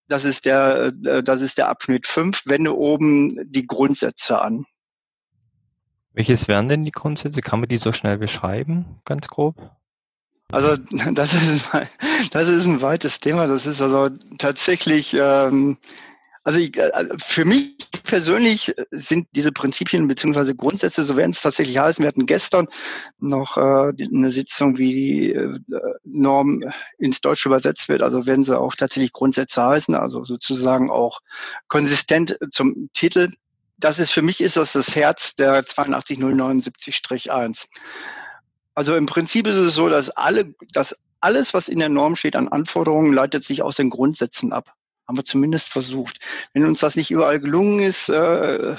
das 0.09 0.25
ist 0.25 0.45
der, 0.45 0.93
äh, 1.05 1.23
das 1.23 1.41
ist 1.41 1.59
der 1.59 1.69
Abschnitt 1.69 2.07
5, 2.07 2.43
wende 2.47 2.77
oben 2.77 3.51
die 3.51 3.67
Grundsätze 3.67 4.41
an. 4.41 4.67
Welches 6.13 6.47
wären 6.47 6.69
denn 6.69 6.85
die 6.85 6.93
Grundsätze? 6.93 7.41
Kann 7.41 7.61
man 7.61 7.69
die 7.69 7.77
so 7.77 7.93
schnell 7.93 8.19
beschreiben, 8.19 9.01
ganz 9.05 9.29
grob? 9.29 9.57
Also 10.53 10.77
das 11.13 11.33
ist, 11.33 11.71
das 12.31 12.49
ist 12.49 12.67
ein 12.67 12.83
weites 12.83 13.21
Thema. 13.21 13.47
Das 13.47 13.67
ist 13.67 13.81
also 13.83 14.11
tatsächlich 14.39 15.15
ähm, 15.15 15.79
also 16.45 16.59
ich, 16.59 16.77
äh, 16.77 16.91
also 16.93 17.15
für 17.19 17.45
mich 17.45 17.77
persönlich 18.05 18.73
sind 18.91 19.27
diese 19.33 19.51
Prinzipien 19.51 20.07
beziehungsweise 20.07 20.55
Grundsätze, 20.55 21.05
so 21.05 21.17
werden 21.17 21.33
es 21.33 21.41
tatsächlich 21.41 21.79
heißen. 21.79 22.03
Wir 22.03 22.09
hatten 22.09 22.27
gestern 22.27 22.69
noch 23.19 23.57
äh, 23.57 23.93
eine 23.99 24.31
Sitzung, 24.31 24.79
wie 24.79 24.93
die 24.93 25.33
äh, 25.33 25.59
Norm 26.05 26.63
ins 26.99 27.23
Deutsche 27.23 27.49
übersetzt 27.49 27.89
wird. 27.89 28.03
Also 28.03 28.27
werden 28.27 28.45
sie 28.45 28.59
auch 28.59 28.75
tatsächlich 28.75 29.13
Grundsätze 29.13 29.65
heißen, 29.65 29.95
also 29.95 30.25
sozusagen 30.25 30.91
auch 30.91 31.21
konsistent 31.69 32.37
zum 32.53 32.91
Titel. 32.93 33.33
Das 33.79 33.99
ist 33.99 34.13
für 34.13 34.23
mich 34.23 34.41
ist 34.41 34.57
das 34.57 34.73
das 34.73 34.95
Herz 34.95 35.35
der 35.35 35.65
82079-1. 35.65 37.67
Also 38.75 38.97
im 38.97 39.07
Prinzip 39.07 39.47
ist 39.47 39.57
es 39.57 39.75
so, 39.75 39.89
dass 39.89 40.11
alle, 40.11 40.55
dass 40.73 40.95
alles, 41.21 41.55
was 41.55 41.69
in 41.69 41.79
der 41.79 41.89
Norm 41.89 42.17
steht 42.17 42.37
an 42.37 42.49
Anforderungen, 42.49 43.15
leitet 43.15 43.45
sich 43.45 43.63
aus 43.63 43.77
den 43.77 43.89
Grundsätzen 43.89 44.53
ab. 44.53 44.75
Haben 45.07 45.19
wir 45.19 45.25
zumindest 45.25 45.69
versucht. 45.69 46.19
Wenn 46.53 46.65
uns 46.65 46.81
das 46.81 46.97
nicht 46.97 47.11
überall 47.11 47.41
gelungen 47.41 47.81
ist, 47.81 48.09
äh, 48.09 48.77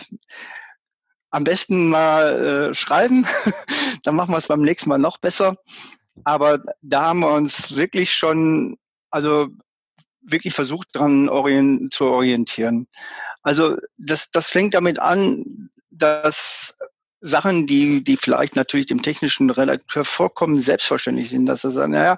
am 1.29 1.43
besten 1.43 1.89
mal 1.89 2.69
äh, 2.71 2.75
schreiben, 2.75 3.27
dann 4.03 4.15
machen 4.15 4.33
wir 4.33 4.37
es 4.37 4.47
beim 4.47 4.61
nächsten 4.61 4.89
Mal 4.89 4.97
noch 4.97 5.17
besser. 5.17 5.57
Aber 6.23 6.63
da 6.81 7.05
haben 7.05 7.19
wir 7.19 7.33
uns 7.33 7.75
wirklich 7.75 8.13
schon, 8.13 8.77
also 9.11 9.49
wirklich 10.21 10.53
versucht, 10.53 10.89
dran 10.93 11.29
orient, 11.29 11.93
zu 11.93 12.05
orientieren. 12.05 12.87
Also 13.43 13.77
das, 13.97 14.31
das 14.31 14.49
fängt 14.49 14.73
damit 14.73 14.97
an, 14.97 15.69
dass 15.91 16.75
Sachen, 17.21 17.67
die, 17.67 18.03
die 18.03 18.17
vielleicht 18.17 18.55
natürlich 18.55 18.87
dem 18.87 19.01
technischen 19.01 19.49
Redakteur 19.49 20.05
vollkommen 20.05 20.61
selbstverständlich 20.61 21.29
sind, 21.29 21.45
dass 21.47 21.63
er 21.63 21.71
sagt, 21.71 21.89
naja, 21.89 22.17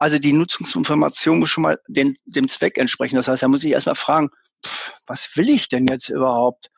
also 0.00 0.18
die 0.18 0.32
Nutzungsinformation 0.32 1.38
muss 1.38 1.50
schon 1.50 1.62
mal 1.62 1.78
den, 1.86 2.16
dem 2.24 2.48
Zweck 2.48 2.78
entsprechen. 2.78 3.16
Das 3.16 3.28
heißt, 3.28 3.42
da 3.42 3.48
muss 3.48 3.62
ich 3.62 3.72
erstmal 3.72 3.94
fragen, 3.94 4.30
was 5.06 5.36
will 5.36 5.48
ich 5.50 5.68
denn 5.68 5.86
jetzt 5.86 6.08
überhaupt 6.08 6.70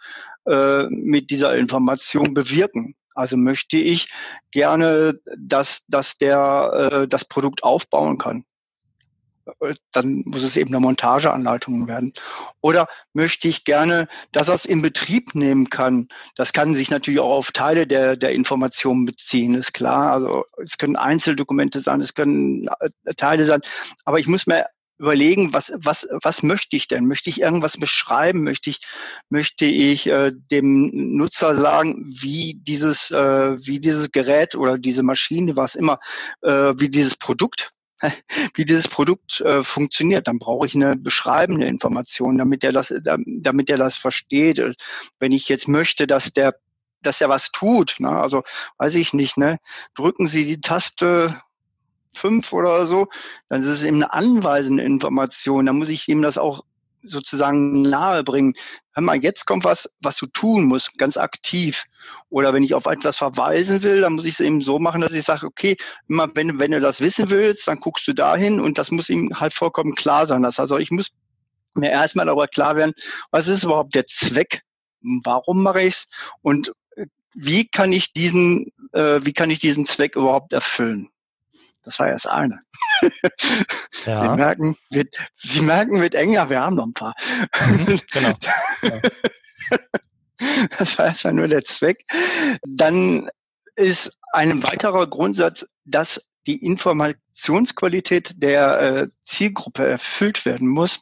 äh, 0.46 0.84
mit 0.88 1.30
dieser 1.30 1.56
Information 1.56 2.34
bewirken? 2.34 2.96
Also 3.14 3.36
möchte 3.36 3.76
ich 3.76 4.08
gerne, 4.50 5.20
dass, 5.38 5.82
dass 5.86 6.18
der 6.18 6.90
äh, 6.92 7.08
das 7.08 7.24
Produkt 7.24 7.62
aufbauen 7.62 8.18
kann. 8.18 8.44
Dann 9.92 10.22
muss 10.24 10.42
es 10.42 10.56
eben 10.56 10.70
eine 10.70 10.80
Montageanleitung 10.80 11.88
werden. 11.88 12.12
Oder 12.60 12.88
möchte 13.12 13.48
ich 13.48 13.64
gerne, 13.64 14.08
dass 14.32 14.48
er 14.48 14.54
es 14.54 14.64
in 14.64 14.82
Betrieb 14.82 15.34
nehmen 15.34 15.70
kann. 15.70 16.08
Das 16.36 16.52
kann 16.52 16.74
sich 16.76 16.90
natürlich 16.90 17.20
auch 17.20 17.36
auf 17.36 17.52
Teile 17.52 17.86
der, 17.86 18.16
der 18.16 18.32
Informationen 18.32 19.06
beziehen, 19.06 19.54
ist 19.54 19.74
klar. 19.74 20.12
Also 20.12 20.44
es 20.62 20.78
können 20.78 20.96
Einzeldokumente 20.96 21.80
sein, 21.80 22.00
es 22.00 22.14
können 22.14 22.68
äh, 22.80 23.14
Teile 23.16 23.44
sein. 23.44 23.60
Aber 24.04 24.18
ich 24.18 24.26
muss 24.26 24.46
mir 24.46 24.66
überlegen, 25.02 25.52
was, 25.52 25.72
was, 25.76 26.06
was 26.22 26.44
möchte 26.44 26.76
ich 26.76 26.86
denn? 26.86 27.06
Möchte 27.06 27.28
ich 27.28 27.40
irgendwas 27.40 27.76
beschreiben? 27.76 28.44
Möchte 28.44 28.70
ich, 28.70 28.80
möchte 29.30 29.64
ich 29.64 30.06
äh, 30.06 30.32
dem 30.32 31.16
Nutzer 31.16 31.56
sagen, 31.56 32.04
wie 32.08 32.54
dieses, 32.62 33.10
äh, 33.10 33.58
wie 33.66 33.80
dieses 33.80 34.12
Gerät 34.12 34.54
oder 34.54 34.78
diese 34.78 35.02
Maschine, 35.02 35.56
was 35.56 35.74
immer, 35.74 35.98
äh, 36.42 36.74
wie 36.76 36.88
dieses 36.88 37.16
Produkt 37.16 37.72
wie 38.54 38.64
dieses 38.64 38.88
Produkt 38.88 39.40
äh, 39.40 39.62
funktioniert. 39.62 40.28
Dann 40.28 40.38
brauche 40.38 40.66
ich 40.66 40.74
eine 40.74 40.96
beschreibende 40.96 41.66
Information, 41.66 42.38
damit 42.38 42.64
er 42.64 42.72
das, 42.72 42.92
damit 43.02 43.70
er 43.70 43.76
das 43.76 43.96
versteht. 43.96 44.60
Wenn 45.18 45.32
ich 45.32 45.48
jetzt 45.48 45.68
möchte, 45.68 46.06
dass 46.06 46.32
der, 46.32 46.56
dass 47.02 47.20
er 47.20 47.28
was 47.28 47.50
tut, 47.52 47.96
ne? 47.98 48.10
also 48.10 48.42
weiß 48.78 48.94
ich 48.96 49.12
nicht, 49.12 49.36
ne? 49.36 49.58
drücken 49.94 50.28
Sie 50.28 50.44
die 50.44 50.60
Taste 50.60 51.40
fünf 52.14 52.52
oder 52.52 52.86
so, 52.86 53.08
dann 53.48 53.62
ist 53.62 53.68
es 53.68 53.82
eben 53.82 53.96
eine 53.96 54.12
anweisende 54.12 54.82
Information. 54.82 55.66
Dann 55.66 55.78
muss 55.78 55.88
ich 55.88 56.08
ihm 56.08 56.22
das 56.22 56.38
auch 56.38 56.64
sozusagen 57.02 57.82
nahe 57.82 58.24
bringen. 58.24 58.54
Hör 58.92 59.02
mal, 59.02 59.22
jetzt 59.22 59.46
kommt 59.46 59.64
was, 59.64 59.88
was 60.00 60.16
du 60.16 60.26
tun 60.26 60.64
musst, 60.64 60.98
ganz 60.98 61.16
aktiv. 61.16 61.84
Oder 62.28 62.52
wenn 62.52 62.62
ich 62.62 62.74
auf 62.74 62.86
etwas 62.86 63.16
verweisen 63.16 63.82
will, 63.82 64.00
dann 64.00 64.14
muss 64.14 64.24
ich 64.24 64.34
es 64.34 64.40
eben 64.40 64.60
so 64.60 64.78
machen, 64.78 65.00
dass 65.00 65.12
ich 65.12 65.24
sage, 65.24 65.46
okay, 65.46 65.76
immer 66.08 66.28
wenn, 66.34 66.58
wenn 66.58 66.70
du 66.70 66.80
das 66.80 67.00
wissen 67.00 67.30
willst, 67.30 67.68
dann 67.68 67.80
guckst 67.80 68.06
du 68.06 68.12
dahin 68.12 68.60
und 68.60 68.78
das 68.78 68.90
muss 68.90 69.08
ihm 69.08 69.38
halt 69.38 69.54
vollkommen 69.54 69.94
klar 69.94 70.26
sein. 70.26 70.42
Das 70.42 70.60
also 70.60 70.78
ich 70.78 70.90
muss 70.90 71.10
mir 71.74 71.90
erstmal 71.90 72.26
darüber 72.26 72.48
klar 72.48 72.76
werden, 72.76 72.92
was 73.30 73.48
ist 73.48 73.64
überhaupt 73.64 73.94
der 73.94 74.06
Zweck? 74.06 74.62
Warum 75.00 75.62
mache 75.62 75.82
ich's? 75.82 76.08
Und 76.42 76.72
äh, 76.96 77.06
wie 77.34 77.66
kann 77.66 77.92
ich 77.92 78.12
diesen, 78.12 78.72
äh, 78.92 79.20
wie 79.22 79.32
kann 79.32 79.50
ich 79.50 79.58
diesen 79.58 79.86
Zweck 79.86 80.16
überhaupt 80.16 80.52
erfüllen? 80.52 81.08
Das 81.82 81.98
war 81.98 82.08
erst 82.08 82.28
eine. 82.28 82.58
Ja. 84.04 84.24
Sie 84.24 84.36
merken, 84.36 84.76
wird, 84.90 85.14
Sie 85.34 85.60
merken, 85.60 86.00
wird 86.00 86.16
enger, 86.16 86.50
wir 86.50 86.60
haben 86.60 86.74
noch 86.74 86.86
ein 86.86 86.92
paar. 86.92 87.14
Mhm, 87.68 88.00
genau. 88.10 88.32
Ja. 88.82 89.00
Das 90.78 90.98
war 90.98 91.06
erstmal 91.06 91.34
nur 91.34 91.46
der 91.46 91.64
Zweck. 91.64 92.04
Dann 92.66 93.30
ist 93.76 94.18
ein 94.32 94.62
weiterer 94.64 95.06
Grundsatz, 95.06 95.66
dass 95.84 96.28
die 96.46 96.64
Informationsqualität 96.64 98.32
der 98.36 98.80
äh, 98.80 99.08
Zielgruppe 99.24 99.86
erfüllt 99.86 100.44
werden 100.44 100.66
muss. 100.66 101.00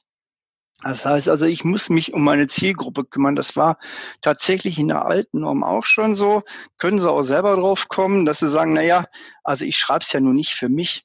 Das 0.82 1.04
heißt 1.04 1.28
also, 1.28 1.44
ich 1.44 1.64
muss 1.64 1.90
mich 1.90 2.14
um 2.14 2.24
meine 2.24 2.46
Zielgruppe 2.46 3.04
kümmern. 3.04 3.36
Das 3.36 3.56
war 3.56 3.78
tatsächlich 4.22 4.78
in 4.78 4.88
der 4.88 5.04
alten 5.04 5.40
Norm 5.40 5.62
auch 5.62 5.84
schon 5.84 6.14
so. 6.14 6.42
Können 6.78 6.98
Sie 6.98 7.10
auch 7.10 7.22
selber 7.22 7.56
drauf 7.56 7.88
kommen, 7.88 8.24
dass 8.24 8.38
Sie 8.38 8.48
sagen, 8.48 8.72
na 8.72 8.82
ja, 8.82 9.04
also 9.44 9.64
ich 9.64 9.76
schreibe 9.76 10.04
es 10.04 10.12
ja 10.12 10.20
nur 10.20 10.32
nicht 10.32 10.52
für 10.52 10.70
mich, 10.70 11.04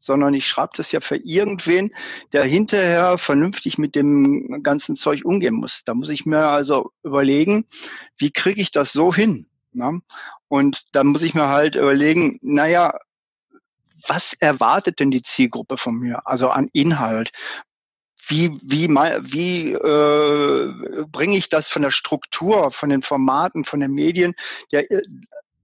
sondern 0.00 0.34
ich 0.34 0.48
schreibe 0.48 0.72
das 0.76 0.90
ja 0.90 1.00
für 1.00 1.16
irgendwen, 1.16 1.94
der 2.32 2.44
hinterher 2.44 3.16
vernünftig 3.16 3.78
mit 3.78 3.94
dem 3.94 4.62
ganzen 4.62 4.96
Zeug 4.96 5.24
umgehen 5.24 5.54
muss. 5.54 5.82
Da 5.84 5.94
muss 5.94 6.08
ich 6.08 6.26
mir 6.26 6.46
also 6.48 6.90
überlegen, 7.04 7.66
wie 8.18 8.32
kriege 8.32 8.60
ich 8.60 8.72
das 8.72 8.92
so 8.92 9.14
hin? 9.14 9.46
Na? 9.72 9.92
Und 10.48 10.82
dann 10.92 11.06
muss 11.08 11.22
ich 11.22 11.34
mir 11.34 11.48
halt 11.48 11.76
überlegen, 11.76 12.38
naja, 12.42 12.98
was 14.06 14.34
erwartet 14.34 15.00
denn 15.00 15.10
die 15.10 15.22
Zielgruppe 15.22 15.78
von 15.78 15.94
mir? 15.94 16.26
Also 16.26 16.50
an 16.50 16.68
Inhalt 16.72 17.30
wie, 18.28 18.50
wie, 18.62 18.88
wie 18.88 19.72
äh, 19.72 21.04
bringe 21.10 21.36
ich 21.36 21.48
das 21.48 21.68
von 21.68 21.82
der 21.82 21.90
Struktur, 21.90 22.70
von 22.70 22.90
den 22.90 23.02
Formaten, 23.02 23.64
von 23.64 23.80
den 23.80 23.92
Medien, 23.92 24.34
der 24.72 24.90
äh, 24.90 25.02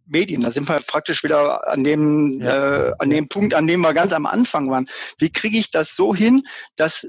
Medien, 0.06 0.40
da 0.42 0.50
sind 0.50 0.68
wir 0.68 0.80
praktisch 0.80 1.22
wieder 1.22 1.68
an 1.68 1.84
dem, 1.84 2.40
ja. 2.40 2.88
äh, 2.88 2.92
an 2.98 3.10
dem 3.10 3.28
Punkt, 3.28 3.54
an 3.54 3.66
dem 3.66 3.80
wir 3.80 3.94
ganz 3.94 4.12
am 4.12 4.26
Anfang 4.26 4.68
waren. 4.70 4.88
Wie 5.18 5.30
kriege 5.30 5.58
ich 5.58 5.70
das 5.70 5.94
so 5.94 6.14
hin, 6.14 6.42
dass, 6.76 7.06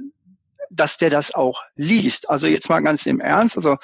dass 0.70 0.98
der 0.98 1.10
das 1.10 1.34
auch 1.34 1.64
liest? 1.76 2.30
Also 2.30 2.48
jetzt 2.48 2.70
mal 2.70 2.82
ganz 2.82 3.06
im 3.06 3.20
Ernst, 3.20 3.58
also 3.58 3.78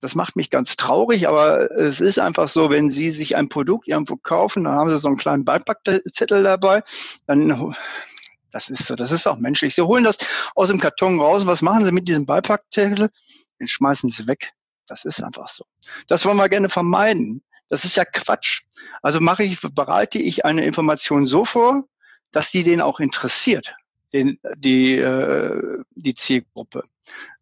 das 0.00 0.14
macht 0.14 0.36
mich 0.36 0.50
ganz 0.50 0.76
traurig, 0.76 1.28
aber 1.28 1.70
es 1.78 2.00
ist 2.00 2.18
einfach 2.18 2.48
so, 2.48 2.68
wenn 2.68 2.90
Sie 2.90 3.10
sich 3.10 3.36
ein 3.36 3.48
Produkt 3.48 3.88
irgendwo 3.88 4.16
kaufen, 4.16 4.64
dann 4.64 4.74
haben 4.74 4.90
Sie 4.90 4.98
so 4.98 5.08
einen 5.08 5.16
kleinen 5.16 5.46
Beipackzettel 5.46 6.42
dabei, 6.42 6.82
dann 7.26 7.74
das 8.54 8.70
ist 8.70 8.86
so, 8.86 8.94
das 8.94 9.10
ist 9.10 9.26
auch 9.26 9.36
menschlich. 9.36 9.74
Sie 9.74 9.82
holen 9.82 10.04
das 10.04 10.16
aus 10.54 10.68
dem 10.68 10.78
Karton 10.78 11.20
raus. 11.20 11.44
Was 11.44 11.60
machen 11.60 11.84
Sie 11.84 11.90
mit 11.90 12.06
diesem 12.06 12.24
Beipackzettel? 12.24 13.10
Den 13.58 13.66
schmeißen 13.66 14.10
Sie 14.10 14.28
weg. 14.28 14.52
Das 14.86 15.04
ist 15.04 15.20
einfach 15.24 15.48
so. 15.48 15.64
Das 16.06 16.24
wollen 16.24 16.36
wir 16.36 16.48
gerne 16.48 16.68
vermeiden. 16.68 17.42
Das 17.68 17.84
ist 17.84 17.96
ja 17.96 18.04
Quatsch. 18.04 18.62
Also 19.02 19.20
mache 19.20 19.42
ich, 19.42 19.60
bereite 19.60 20.18
ich 20.18 20.44
eine 20.44 20.64
Information 20.64 21.26
so 21.26 21.44
vor, 21.44 21.82
dass 22.30 22.52
die 22.52 22.62
den 22.62 22.80
auch 22.80 23.00
interessiert, 23.00 23.74
den, 24.14 24.38
die, 24.56 24.96
äh, 24.96 25.82
die 25.96 26.14
Zielgruppe. 26.14 26.84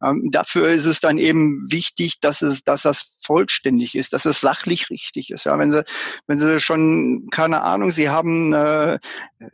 Ähm, 0.02 0.30
dafür 0.32 0.68
ist 0.68 0.86
es 0.86 1.00
dann 1.00 1.18
eben 1.18 1.70
wichtig, 1.70 2.18
dass 2.20 2.42
es, 2.42 2.64
dass 2.64 2.82
das 2.82 3.12
vollständig 3.22 3.94
ist, 3.94 4.12
dass 4.12 4.24
es 4.24 4.40
sachlich 4.40 4.90
richtig 4.90 5.30
ist. 5.30 5.44
Ja, 5.44 5.58
wenn 5.58 5.70
Sie, 5.70 5.84
wenn 6.26 6.38
Sie 6.38 6.60
schon 6.60 7.28
keine 7.30 7.60
Ahnung, 7.60 7.92
Sie 7.92 8.08
haben 8.08 8.52
äh, 8.54 8.98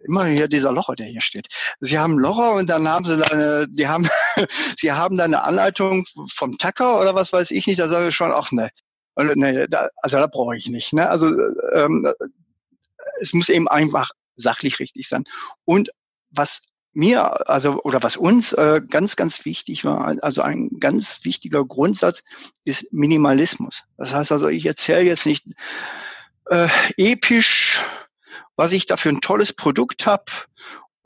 immer 0.05 0.27
hier 0.27 0.49
dieser 0.49 0.73
Locher, 0.73 0.95
der 0.95 1.07
hier 1.07 1.21
steht. 1.21 1.49
Sie 1.81 1.99
haben 1.99 2.19
Locher 2.19 2.55
und 2.55 2.71
dann 2.71 2.89
haben 2.89 3.05
Sie 3.05 3.19
da 3.19 3.27
eine, 3.27 3.69
die 3.69 3.89
haben, 3.89 4.09
Sie 4.79 4.93
haben 4.93 5.17
da 5.17 5.25
eine 5.25 5.43
Anleitung 5.43 6.07
vom 6.33 6.57
Tacker 6.57 7.01
oder 7.01 7.15
was 7.15 7.33
weiß 7.33 7.51
ich 7.51 7.67
nicht. 7.67 7.81
Da 7.81 7.89
sage 7.89 8.09
ich 8.09 8.15
schon, 8.15 8.33
ach 8.33 8.53
ne, 8.53 8.71
nee, 9.17 9.67
da, 9.69 9.89
also 9.97 10.19
da 10.19 10.29
brauche 10.29 10.57
ich 10.57 10.69
nicht. 10.69 10.93
Ne? 10.93 11.11
Also 11.11 11.27
ähm, 11.75 12.11
es 13.21 13.35
muss 13.35 13.49
eben 13.49 13.69
einfach 13.69 14.11
sachlich 14.37 14.79
richtig 14.79 15.09
sein. 15.09 15.25
Und 15.65 15.91
was 16.31 16.63
mir, 16.99 17.49
also 17.49 17.81
oder 17.85 18.03
was 18.03 18.17
uns 18.17 18.53
äh, 18.53 18.81
ganz, 18.87 19.15
ganz 19.15 19.45
wichtig 19.45 19.85
war, 19.85 20.17
also 20.21 20.43
ein 20.43 20.81
ganz 20.81 21.21
wichtiger 21.23 21.65
Grundsatz 21.65 22.25
ist 22.65 22.93
Minimalismus. 22.93 23.85
Das 23.97 24.13
heißt 24.13 24.33
also, 24.33 24.49
ich 24.49 24.67
erzähle 24.67 25.03
jetzt 25.03 25.25
nicht 25.25 25.47
äh, 26.47 26.67
episch, 26.97 27.81
was 28.57 28.73
ich 28.73 28.87
da 28.87 28.97
für 28.97 29.11
ein 29.11 29.21
tolles 29.21 29.53
Produkt 29.53 30.07
habe 30.07 30.25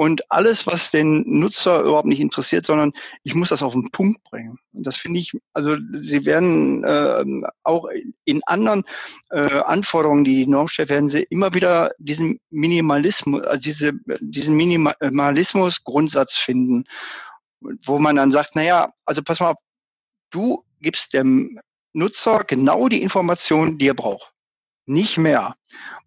und 0.03 0.29
alles, 0.33 0.67
was 0.67 0.91
den 0.91 1.23
Nutzer 1.39 1.83
überhaupt 1.83 2.09
nicht 2.09 2.19
interessiert, 2.19 2.67
sondern 2.67 2.93
ich 3.23 3.37
muss 3.37 3.51
das 3.51 3.63
auf 3.63 3.73
den 3.73 3.89
Punkt 3.93 4.21
bringen. 4.25 4.59
Das 4.73 4.97
finde 4.97 5.21
ich, 5.21 5.31
also 5.53 5.77
sie 6.01 6.27
werden 6.27 6.83
äh, 6.83 7.25
auch 7.63 7.87
in 8.25 8.43
anderen 8.47 8.83
äh, 9.31 9.61
Anforderungen, 9.61 10.25
die 10.25 10.45
die 10.45 10.47
Norm 10.49 10.67
stellt, 10.67 10.89
werden 10.89 11.09
sie 11.09 11.23
immer 11.31 11.55
wieder 11.55 11.93
diesen 11.99 12.41
Minimalismus, 12.51 13.43
also 13.43 13.61
diese, 13.61 13.93
diesen 14.21 14.57
Minimalismus-Grundsatz 14.57 16.35
finden, 16.35 16.83
wo 17.87 18.01
man 18.01 18.17
dann 18.17 18.33
sagt, 18.33 18.57
naja, 18.57 18.93
also 19.05 19.23
pass 19.23 19.39
mal, 19.39 19.55
du 20.31 20.65
gibst 20.81 21.13
dem 21.13 21.61
Nutzer 21.93 22.43
genau 22.43 22.89
die 22.89 23.03
Informationen, 23.03 23.79
die 23.79 23.87
er 23.87 23.95
braucht. 23.95 24.33
Nicht 24.85 25.17
mehr. 25.17 25.55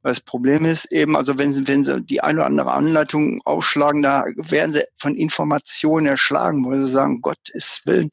Das 0.06 0.22
Problem 0.22 0.66
ist 0.66 0.86
eben, 0.92 1.16
also 1.16 1.40
wenn 1.40 1.52
Sie, 1.52 1.68
wenn 1.68 1.84
Sie 1.84 2.00
die 2.00 2.22
eine 2.22 2.38
oder 2.38 2.46
andere 2.46 2.74
Anleitung 2.74 3.42
aufschlagen, 3.44 4.04
da 4.04 4.26
werden 4.36 4.72
Sie 4.72 4.84
von 4.98 5.16
Informationen 5.16 6.06
erschlagen, 6.06 6.64
wo 6.64 6.76
Sie 6.76 6.92
sagen, 6.92 7.22
Gottes 7.22 7.82
Willen, 7.86 8.12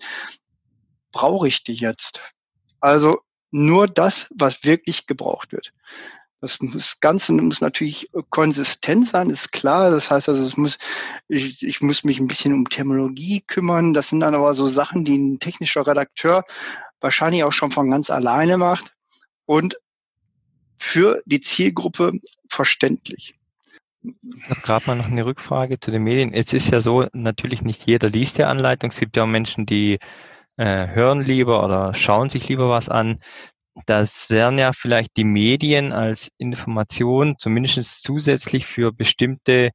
brauche 1.13 1.49
ich 1.49 1.65
die 1.65 1.75
jetzt? 1.75 2.23
Also 2.81 3.21
nur 3.51 3.89
das, 3.89 4.27
was 4.35 4.65
wirklich 4.65 5.07
gebraucht 5.07 5.53
wird. 5.53 5.75
Das, 6.41 6.59
das 6.61 6.99
Ganze 7.01 7.35
muss 7.35 7.61
natürlich 7.61 8.09
konsistent 8.31 9.07
sein, 9.07 9.29
ist 9.29 9.53
klar. 9.53 9.91
Das 9.91 10.11
heißt 10.11 10.31
also, 10.31 10.43
es 10.43 10.57
muss, 10.57 10.79
ich, 11.29 11.63
ich 11.63 11.83
muss 11.83 12.05
mich 12.05 12.19
ein 12.19 12.27
bisschen 12.27 12.55
um 12.55 12.71
Terminologie 12.71 13.43
kümmern. 13.47 13.93
Das 13.93 14.09
sind 14.09 14.21
dann 14.21 14.35
aber 14.35 14.55
so 14.55 14.67
Sachen, 14.67 15.05
die 15.05 15.19
ein 15.19 15.41
technischer 15.41 15.87
Redakteur 15.87 16.47
wahrscheinlich 17.03 17.45
auch 17.45 17.53
schon 17.53 17.71
von 17.71 17.91
ganz 17.91 18.09
alleine 18.09 18.57
macht. 18.57 18.95
Und 19.45 19.77
für 20.83 21.23
die 21.27 21.41
Zielgruppe 21.41 22.13
verständlich. 22.49 23.35
Gerade 24.65 24.87
mal 24.87 24.97
noch 24.97 25.07
eine 25.07 25.25
Rückfrage 25.25 25.79
zu 25.79 25.93
den 25.93 26.03
Medien. 26.03 26.35
Es 26.35 26.53
ist 26.53 26.73
ja 26.73 26.81
so, 26.81 27.07
natürlich 27.13 27.63
nicht 27.63 27.87
jeder 27.87 28.11
liest 28.11 28.39
die 28.39 28.45
Anleitung. 28.45 28.91
Es 28.91 28.99
gibt 28.99 29.17
ja 29.17 29.23
auch 29.23 29.29
Menschen, 29.29 29.65
die 29.65 30.01
äh, 30.57 30.89
hören 30.89 31.23
lieber 31.23 31.65
oder 31.65 31.95
schauen 31.95 32.31
sich 32.31 32.49
lieber 32.49 32.69
was 32.69 32.89
an. 32.89 33.21
Das 33.87 34.29
wären 34.29 34.59
ja 34.59 34.73
vielleicht 34.73 35.17
die 35.17 35.25
Medien 35.25 35.93
als 35.93 36.33
Information, 36.37 37.37
zumindest 37.39 38.03
zusätzlich 38.03 38.67
für 38.67 38.93
bestimmte 38.93 39.71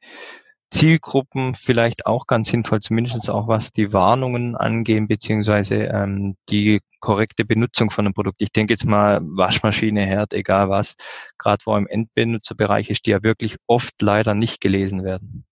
Zielgruppen 0.69 1.55
vielleicht 1.55 2.05
auch 2.05 2.27
ganz 2.27 2.49
sinnvoll, 2.49 2.81
zumindest 2.81 3.29
auch 3.29 3.47
was 3.47 3.71
die 3.71 3.93
Warnungen 3.93 4.55
angehen, 4.55 5.07
beziehungsweise 5.07 5.75
ähm, 5.75 6.35
die 6.49 6.81
korrekte 6.99 7.45
Benutzung 7.45 7.89
von 7.89 8.05
einem 8.05 8.13
Produkt. 8.13 8.41
Ich 8.41 8.51
denke 8.51 8.73
jetzt 8.73 8.85
mal 8.85 9.19
Waschmaschine, 9.21 10.05
Herd, 10.05 10.33
egal 10.33 10.69
was, 10.69 10.95
gerade 11.37 11.63
wo 11.65 11.75
im 11.77 11.87
Endbenutzerbereich 11.87 12.89
ist, 12.89 13.05
die 13.05 13.11
ja 13.11 13.23
wirklich 13.23 13.55
oft 13.65 14.01
leider 14.01 14.33
nicht 14.33 14.59
gelesen 14.59 15.03
werden. 15.03 15.45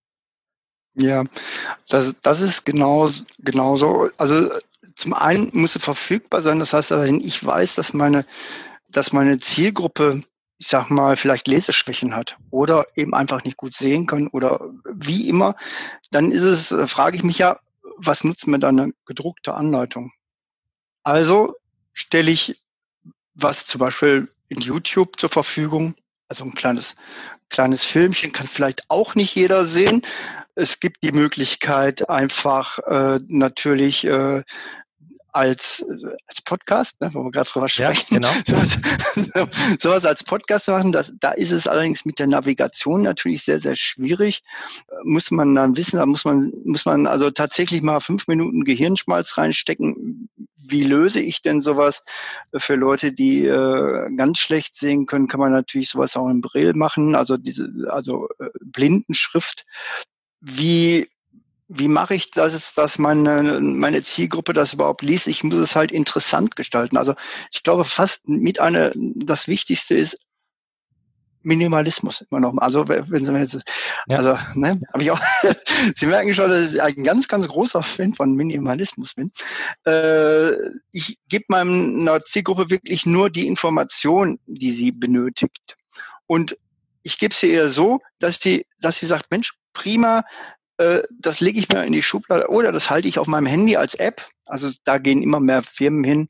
Ja, 0.94 1.24
das, 1.88 2.16
das 2.22 2.40
ist 2.40 2.64
genau 2.64 3.10
genauso. 3.38 4.10
Also 4.16 4.50
zum 4.96 5.12
einen 5.12 5.50
muss 5.52 5.76
es 5.76 5.82
verfügbar 5.82 6.40
sein. 6.40 6.58
Das 6.58 6.72
heißt, 6.72 6.90
wenn 6.90 7.20
ich 7.20 7.44
weiß, 7.44 7.74
dass 7.74 7.92
meine, 7.92 8.24
dass 8.88 9.12
meine 9.12 9.38
Zielgruppe, 9.38 10.22
ich 10.58 10.68
sag 10.68 10.90
mal, 10.90 11.16
vielleicht 11.16 11.48
Leseschwächen 11.48 12.14
hat 12.14 12.36
oder 12.50 12.86
eben 12.94 13.14
einfach 13.14 13.44
nicht 13.44 13.56
gut 13.56 13.74
sehen 13.74 14.06
kann 14.06 14.28
oder 14.28 14.70
wie 14.90 15.28
immer, 15.28 15.54
dann 16.10 16.32
ist 16.32 16.42
es, 16.42 16.90
frage 16.90 17.16
ich 17.16 17.22
mich 17.22 17.38
ja, 17.38 17.60
was 17.98 18.24
nutzt 18.24 18.46
mir 18.46 18.58
da 18.58 18.68
eine 18.68 18.92
gedruckte 19.04 19.54
Anleitung? 19.54 20.12
Also 21.02 21.54
stelle 21.92 22.30
ich 22.30 22.60
was 23.34 23.66
zum 23.66 23.80
Beispiel 23.80 24.28
in 24.48 24.60
YouTube 24.60 25.18
zur 25.20 25.28
Verfügung. 25.28 25.94
Also 26.28 26.44
ein 26.44 26.54
kleines, 26.54 26.96
kleines 27.50 27.84
Filmchen 27.84 28.32
kann 28.32 28.48
vielleicht 28.48 28.90
auch 28.90 29.14
nicht 29.14 29.34
jeder 29.34 29.66
sehen. 29.66 30.02
Es 30.54 30.80
gibt 30.80 31.02
die 31.04 31.12
Möglichkeit, 31.12 32.08
einfach 32.08 32.78
äh, 32.80 33.20
natürlich 33.28 34.04
äh, 34.04 34.42
als, 35.36 35.84
als 36.26 36.40
Podcast, 36.40 37.00
ne, 37.00 37.10
wo 37.12 37.22
wir 37.22 37.30
gerade 37.30 37.48
drüber 37.48 37.68
sprechen. 37.68 38.22
Ja, 38.22 38.30
genau. 38.30 38.32
sowas, 38.46 38.78
sowas 39.78 40.04
als 40.06 40.24
Podcast 40.24 40.64
zu 40.64 40.72
machen, 40.72 40.92
das, 40.92 41.12
da 41.20 41.32
ist 41.32 41.52
es 41.52 41.68
allerdings 41.68 42.04
mit 42.06 42.18
der 42.18 42.26
Navigation 42.26 43.02
natürlich 43.02 43.44
sehr, 43.44 43.60
sehr 43.60 43.76
schwierig. 43.76 44.42
Muss 45.04 45.30
man 45.30 45.54
dann 45.54 45.76
wissen, 45.76 45.98
da 45.98 46.06
muss 46.06 46.24
man, 46.24 46.52
muss 46.64 46.86
man 46.86 47.06
also 47.06 47.30
tatsächlich 47.30 47.82
mal 47.82 48.00
fünf 48.00 48.26
Minuten 48.28 48.64
Gehirnschmalz 48.64 49.36
reinstecken. 49.36 50.30
Wie 50.56 50.82
löse 50.82 51.20
ich 51.20 51.42
denn 51.42 51.60
sowas? 51.60 52.02
Für 52.56 52.74
Leute, 52.74 53.12
die 53.12 53.44
äh, 53.44 54.10
ganz 54.16 54.38
schlecht 54.38 54.74
sehen 54.74 55.06
können, 55.06 55.28
kann 55.28 55.40
man 55.40 55.52
natürlich 55.52 55.90
sowas 55.90 56.16
auch 56.16 56.28
im 56.28 56.40
Brill 56.40 56.72
machen, 56.72 57.14
also 57.14 57.36
diese, 57.36 57.68
also 57.90 58.28
äh, 58.40 58.48
Blindenschrift. 58.64 59.66
Wie 60.40 61.08
wie 61.68 61.88
mache 61.88 62.14
ich 62.14 62.30
das, 62.30 62.74
dass 62.74 62.98
meine, 62.98 63.60
meine 63.60 64.02
Zielgruppe 64.02 64.52
das 64.52 64.72
überhaupt 64.72 65.02
liest? 65.02 65.26
Ich 65.26 65.42
muss 65.42 65.54
es 65.54 65.74
halt 65.74 65.90
interessant 65.90 66.54
gestalten. 66.54 66.96
Also 66.96 67.14
ich 67.50 67.62
glaube 67.62 67.84
fast 67.84 68.28
mit 68.28 68.60
einer, 68.60 68.92
das 68.94 69.48
Wichtigste 69.48 69.94
ist 69.94 70.18
Minimalismus 71.46 72.24
immer 72.28 72.40
noch. 72.40 72.58
Also 72.58 72.88
wenn 72.88 73.24
Sie 73.24 73.32
jetzt, 73.32 73.62
ja. 74.08 74.18
also 74.18 74.36
ne, 74.54 74.80
habe 74.92 75.02
ich 75.02 75.10
auch. 75.12 75.20
Sie 75.96 76.06
merken 76.06 76.34
schon, 76.34 76.50
dass 76.50 76.74
ich 76.74 76.82
ein 76.82 77.04
ganz, 77.04 77.28
ganz 77.28 77.46
großer 77.46 77.82
Fan 77.82 78.14
von 78.14 78.34
Minimalismus 78.34 79.14
bin. 79.14 79.32
Äh, 79.86 80.50
ich 80.90 81.18
gebe 81.28 81.44
meiner 81.48 82.20
Zielgruppe 82.22 82.68
wirklich 82.68 83.06
nur 83.06 83.30
die 83.30 83.46
Information, 83.46 84.40
die 84.46 84.72
sie 84.72 84.90
benötigt. 84.90 85.76
Und 86.26 86.58
ich 87.04 87.18
gebe 87.18 87.34
sie 87.34 87.50
eher 87.50 87.70
so, 87.70 88.00
dass 88.18 88.40
die, 88.40 88.66
dass 88.80 88.98
sie 88.98 89.06
sagt, 89.06 89.30
Mensch, 89.30 89.54
prima, 89.72 90.24
das 90.78 91.40
lege 91.40 91.58
ich 91.58 91.68
mir 91.68 91.84
in 91.84 91.92
die 91.92 92.02
Schublade 92.02 92.48
oder 92.48 92.72
das 92.72 92.90
halte 92.90 93.08
ich 93.08 93.18
auf 93.18 93.26
meinem 93.26 93.46
Handy 93.46 93.76
als 93.76 93.94
App. 93.94 94.26
Also 94.44 94.70
da 94.84 94.98
gehen 94.98 95.22
immer 95.22 95.40
mehr 95.40 95.62
Firmen 95.62 96.04
hin. 96.04 96.28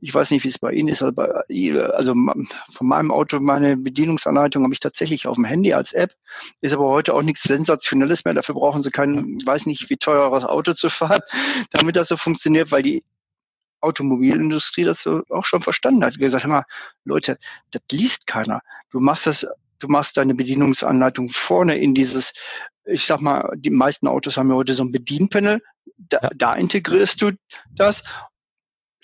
Ich 0.00 0.14
weiß 0.14 0.30
nicht, 0.30 0.44
wie 0.44 0.48
es 0.48 0.58
bei 0.58 0.72
Ihnen 0.72 0.88
ist, 0.88 1.02
aber 1.02 1.44
also 1.94 2.14
von 2.14 2.86
meinem 2.86 3.10
Auto, 3.10 3.40
meine 3.40 3.76
Bedienungsanleitung 3.76 4.62
habe 4.62 4.74
ich 4.74 4.80
tatsächlich 4.80 5.26
auf 5.26 5.36
dem 5.36 5.44
Handy 5.44 5.72
als 5.72 5.92
App. 5.92 6.14
Ist 6.60 6.74
aber 6.74 6.88
heute 6.88 7.14
auch 7.14 7.22
nichts 7.22 7.42
Sensationelles 7.42 8.24
mehr. 8.24 8.34
Dafür 8.34 8.54
brauchen 8.54 8.82
Sie 8.82 8.90
kein, 8.90 9.38
weiß 9.46 9.64
nicht, 9.66 9.88
wie 9.88 9.96
teures 9.96 10.44
Auto 10.44 10.74
zu 10.74 10.90
fahren, 10.90 11.20
damit 11.70 11.96
das 11.96 12.08
so 12.08 12.16
funktioniert, 12.16 12.70
weil 12.70 12.82
die 12.82 13.02
Automobilindustrie 13.80 14.84
das 14.84 15.02
so 15.02 15.22
auch 15.30 15.44
schon 15.44 15.62
verstanden 15.62 16.04
hat. 16.04 16.18
Gesagt, 16.18 16.44
hör 16.44 16.50
mal, 16.50 16.64
Leute, 17.04 17.38
das 17.70 17.82
liest 17.90 18.26
keiner. 18.26 18.60
Du 18.90 19.00
machst 19.00 19.26
das 19.26 19.46
du 19.84 19.88
machst 19.88 20.16
deine 20.16 20.34
Bedienungsanleitung 20.34 21.28
vorne 21.30 21.76
in 21.76 21.94
dieses 21.94 22.32
ich 22.84 23.04
sag 23.04 23.20
mal, 23.20 23.52
die 23.56 23.70
meisten 23.70 24.06
Autos 24.06 24.36
haben 24.36 24.50
ja 24.50 24.56
heute 24.56 24.74
so 24.74 24.84
ein 24.84 24.92
Bedienpanel. 24.92 25.62
Da, 25.96 26.18
ja. 26.22 26.30
da 26.34 26.52
integrierst 26.52 27.22
du 27.22 27.32
das, 27.70 28.02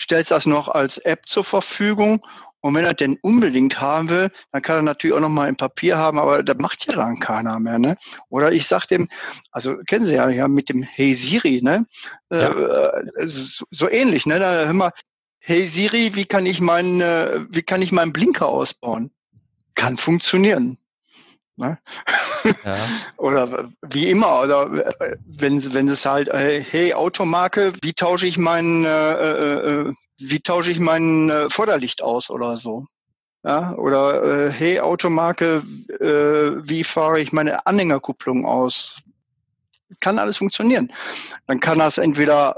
stellst 0.00 0.30
das 0.30 0.46
noch 0.46 0.68
als 0.68 0.98
App 0.98 1.26
zur 1.26 1.44
Verfügung 1.44 2.22
und 2.60 2.74
wenn 2.74 2.84
er 2.84 2.94
denn 2.94 3.18
unbedingt 3.22 3.80
haben 3.80 4.10
will, 4.10 4.30
dann 4.52 4.62
kann 4.62 4.76
er 4.76 4.82
natürlich 4.82 5.16
auch 5.16 5.20
noch 5.20 5.30
mal 5.30 5.48
ein 5.48 5.56
Papier 5.56 5.96
haben, 5.96 6.18
aber 6.18 6.42
das 6.42 6.58
macht 6.58 6.86
ja 6.86 6.94
dann 6.94 7.18
keiner 7.18 7.58
mehr, 7.58 7.78
ne? 7.78 7.96
Oder 8.28 8.52
ich 8.52 8.66
sag 8.66 8.86
dem, 8.86 9.08
also 9.50 9.78
kennen 9.86 10.04
Sie 10.04 10.14
ja, 10.14 10.28
ja 10.28 10.46
mit 10.46 10.68
dem 10.68 10.82
Hey 10.82 11.14
Siri, 11.14 11.60
ne? 11.62 11.86
Äh, 12.28 12.40
ja. 12.40 12.96
Äh, 12.96 13.26
so, 13.26 13.64
so, 13.70 13.88
ähnlich, 13.88 14.26
ne? 14.26 14.38
Da 14.38 14.66
hör 14.66 14.72
mal, 14.74 14.92
Hey 15.38 15.66
Siri, 15.66 16.14
wie 16.14 16.26
kann 16.26 16.44
ich 16.44 16.60
meinen, 16.60 17.00
äh, 17.00 17.46
wie 17.48 17.62
kann 17.62 17.80
ich 17.80 17.92
meinen 17.92 18.12
Blinker 18.12 18.46
ausbauen? 18.46 19.10
Kann 19.74 19.96
funktionieren. 19.96 20.76
Ne? 21.60 21.78
Ja. 22.64 22.76
oder 23.18 23.70
wie 23.82 24.08
immer, 24.08 24.40
oder 24.42 25.00
äh, 25.00 25.16
wenn, 25.26 25.74
wenn 25.74 25.88
es 25.88 26.06
halt, 26.06 26.28
äh, 26.28 26.62
hey, 26.62 26.94
Automarke, 26.94 27.74
wie 27.82 27.92
tausche 27.92 28.26
ich 28.26 28.38
mein, 28.38 28.86
äh, 28.86 29.12
äh, 29.12 29.88
äh, 29.88 29.92
wie 30.18 30.40
tausche 30.40 30.70
ich 30.70 30.78
mein 30.78 31.28
äh, 31.28 31.50
Vorderlicht 31.50 32.02
aus 32.02 32.30
oder 32.30 32.56
so? 32.56 32.86
Ja, 33.42 33.74
oder 33.74 34.50
hey 34.50 34.80
Automarke, 34.80 35.62
wie 35.64 36.84
fahre 36.84 37.20
ich 37.20 37.32
meine 37.32 37.66
Anhängerkupplung 37.66 38.44
aus? 38.44 38.96
Kann 40.00 40.18
alles 40.18 40.36
funktionieren. 40.36 40.92
Dann 41.46 41.58
kann 41.58 41.78
das 41.78 41.96
entweder 41.96 42.56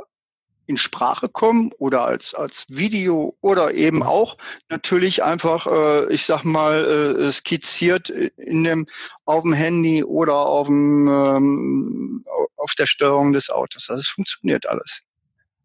in 0.72 0.78
Sprache 0.78 1.28
kommen 1.28 1.70
oder 1.78 2.04
als, 2.04 2.34
als 2.34 2.64
Video 2.68 3.36
oder 3.42 3.74
eben 3.74 4.02
auch 4.02 4.38
natürlich 4.70 5.22
einfach, 5.22 5.66
äh, 5.66 6.12
ich 6.12 6.24
sag 6.24 6.44
mal, 6.44 6.84
äh, 6.84 7.30
skizziert 7.30 8.08
in 8.08 8.64
dem, 8.64 8.86
auf 9.26 9.42
dem 9.42 9.52
Handy 9.52 10.02
oder 10.02 10.34
auf, 10.34 10.66
dem, 10.66 11.06
ähm, 11.08 12.24
auf 12.56 12.72
der 12.78 12.86
Steuerung 12.86 13.32
des 13.32 13.50
Autos. 13.50 13.90
Also 13.90 14.00
es 14.00 14.08
funktioniert 14.08 14.66
alles. 14.66 15.02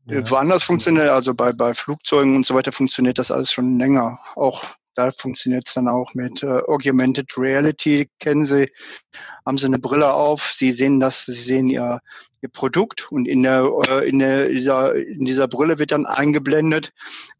Ja. 0.06 0.30
Woanders 0.30 0.64
funktioniert, 0.64 1.10
also 1.10 1.34
bei, 1.34 1.52
bei 1.54 1.74
Flugzeugen 1.74 2.36
und 2.36 2.46
so 2.46 2.54
weiter 2.56 2.72
funktioniert 2.72 3.18
das 3.18 3.32
alles 3.32 3.52
schon 3.52 3.80
länger. 3.80 4.20
Auch 4.36 4.64
da 4.98 5.12
funktioniert 5.12 5.68
es 5.68 5.76
dann 5.76 5.88
auch 5.88 6.14
mit 6.16 6.42
äh, 6.44 6.48
Augmented 6.48 7.38
Reality. 7.38 8.10
Kennen 8.20 8.46
Sie, 8.46 8.72
haben 9.46 9.58
Sie 9.58 9.68
eine 9.68 9.80
Brille 9.80 10.12
auf, 10.12 10.54
Sie 10.56 10.72
sehen 10.72 11.00
das, 11.00 11.26
Sie 11.26 11.34
sehen 11.34 11.70
Ihr, 11.70 12.00
Ihr 12.42 12.50
Produkt 12.50 13.12
und 13.12 13.28
in 13.28 13.44
der, 13.44 13.70
äh, 13.90 14.10
in, 14.10 14.20
der 14.20 14.50
dieser, 14.50 14.96
in 14.96 15.26
dieser 15.26 15.48
Brille 15.48 15.78
wird 15.78 15.92
dann 15.92 16.06
eingeblendet, 16.06 16.92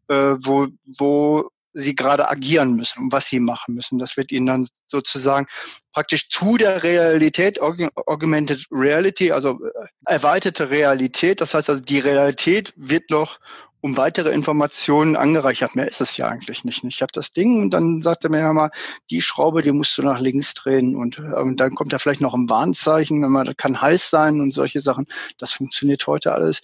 äh, 0.08 0.36
wo, 0.40 0.68
wo 0.98 1.50
Sie 1.74 1.94
gerade 1.94 2.28
agieren 2.28 2.74
müssen 2.74 3.04
und 3.04 3.12
was 3.12 3.26
Sie 3.26 3.40
machen 3.40 3.74
müssen. 3.74 3.98
Das 3.98 4.16
wird 4.16 4.32
Ihnen 4.32 4.46
dann 4.46 4.68
sozusagen 4.86 5.46
praktisch 5.92 6.28
zu 6.28 6.56
der 6.56 6.82
Realität, 6.82 7.60
Augmented 7.60 8.64
Reality, 8.70 9.32
also 9.32 9.58
äh, 9.64 9.86
erweiterte 10.06 10.70
Realität. 10.70 11.40
Das 11.40 11.54
heißt 11.54 11.68
also, 11.68 11.82
die 11.82 11.98
Realität 11.98 12.72
wird 12.76 13.10
noch 13.10 13.38
um 13.80 13.96
weitere 13.96 14.30
Informationen 14.30 15.16
angereichert. 15.16 15.76
Mehr 15.76 15.88
ist 15.88 16.00
es 16.00 16.16
ja 16.16 16.26
eigentlich 16.26 16.64
nicht. 16.64 16.82
Ich 16.84 17.02
habe 17.02 17.12
das 17.12 17.32
Ding 17.32 17.62
und 17.62 17.70
dann 17.70 18.02
sagt 18.02 18.24
er 18.24 18.30
mir 18.30 18.40
ja 18.40 18.52
mal, 18.52 18.70
die 19.10 19.22
Schraube, 19.22 19.62
die 19.62 19.72
musst 19.72 19.96
du 19.98 20.02
nach 20.02 20.20
links 20.20 20.54
drehen 20.54 20.96
und, 20.96 21.18
und 21.18 21.56
dann 21.58 21.74
kommt 21.74 21.92
da 21.92 21.98
vielleicht 21.98 22.20
noch 22.20 22.34
ein 22.34 22.50
Warnzeichen, 22.50 23.22
das 23.44 23.56
kann 23.56 23.80
heiß 23.80 24.10
sein 24.10 24.40
und 24.40 24.52
solche 24.52 24.80
Sachen. 24.80 25.06
Das 25.38 25.52
funktioniert 25.52 26.06
heute 26.06 26.32
alles. 26.32 26.62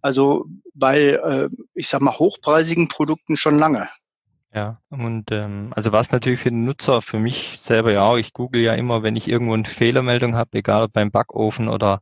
Also 0.00 0.46
bei, 0.74 1.12
äh, 1.12 1.48
ich 1.74 1.88
sag 1.88 2.02
mal, 2.02 2.18
hochpreisigen 2.18 2.88
Produkten 2.88 3.36
schon 3.36 3.58
lange. 3.58 3.88
Ja, 4.54 4.78
und 4.88 5.32
ähm, 5.32 5.72
also 5.74 5.90
was 5.90 6.12
natürlich 6.12 6.38
für 6.38 6.50
den 6.50 6.64
Nutzer, 6.64 7.02
für 7.02 7.18
mich 7.18 7.58
selber 7.58 7.90
ja 7.90 8.02
auch, 8.02 8.16
ich 8.16 8.32
google 8.32 8.62
ja 8.62 8.74
immer, 8.74 9.02
wenn 9.02 9.16
ich 9.16 9.26
irgendwo 9.26 9.54
eine 9.54 9.64
Fehlermeldung 9.64 10.36
habe, 10.36 10.58
egal 10.58 10.84
ob 10.84 10.92
beim 10.92 11.10
Backofen 11.10 11.68
oder 11.68 12.00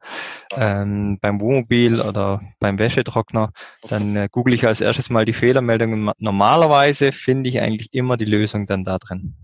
ähm, 0.54 1.18
beim 1.18 1.40
Wohnmobil 1.40 2.02
oder 2.02 2.42
beim 2.60 2.78
Wäschetrockner, 2.78 3.52
dann 3.88 4.16
äh, 4.16 4.28
google 4.30 4.52
ich 4.52 4.66
als 4.66 4.82
erstes 4.82 5.08
mal 5.08 5.24
die 5.24 5.32
Fehlermeldung. 5.32 6.12
Normalerweise 6.18 7.12
finde 7.12 7.48
ich 7.48 7.58
eigentlich 7.58 7.94
immer 7.94 8.18
die 8.18 8.26
Lösung 8.26 8.66
dann 8.66 8.84
da 8.84 8.98
drin. 8.98 9.34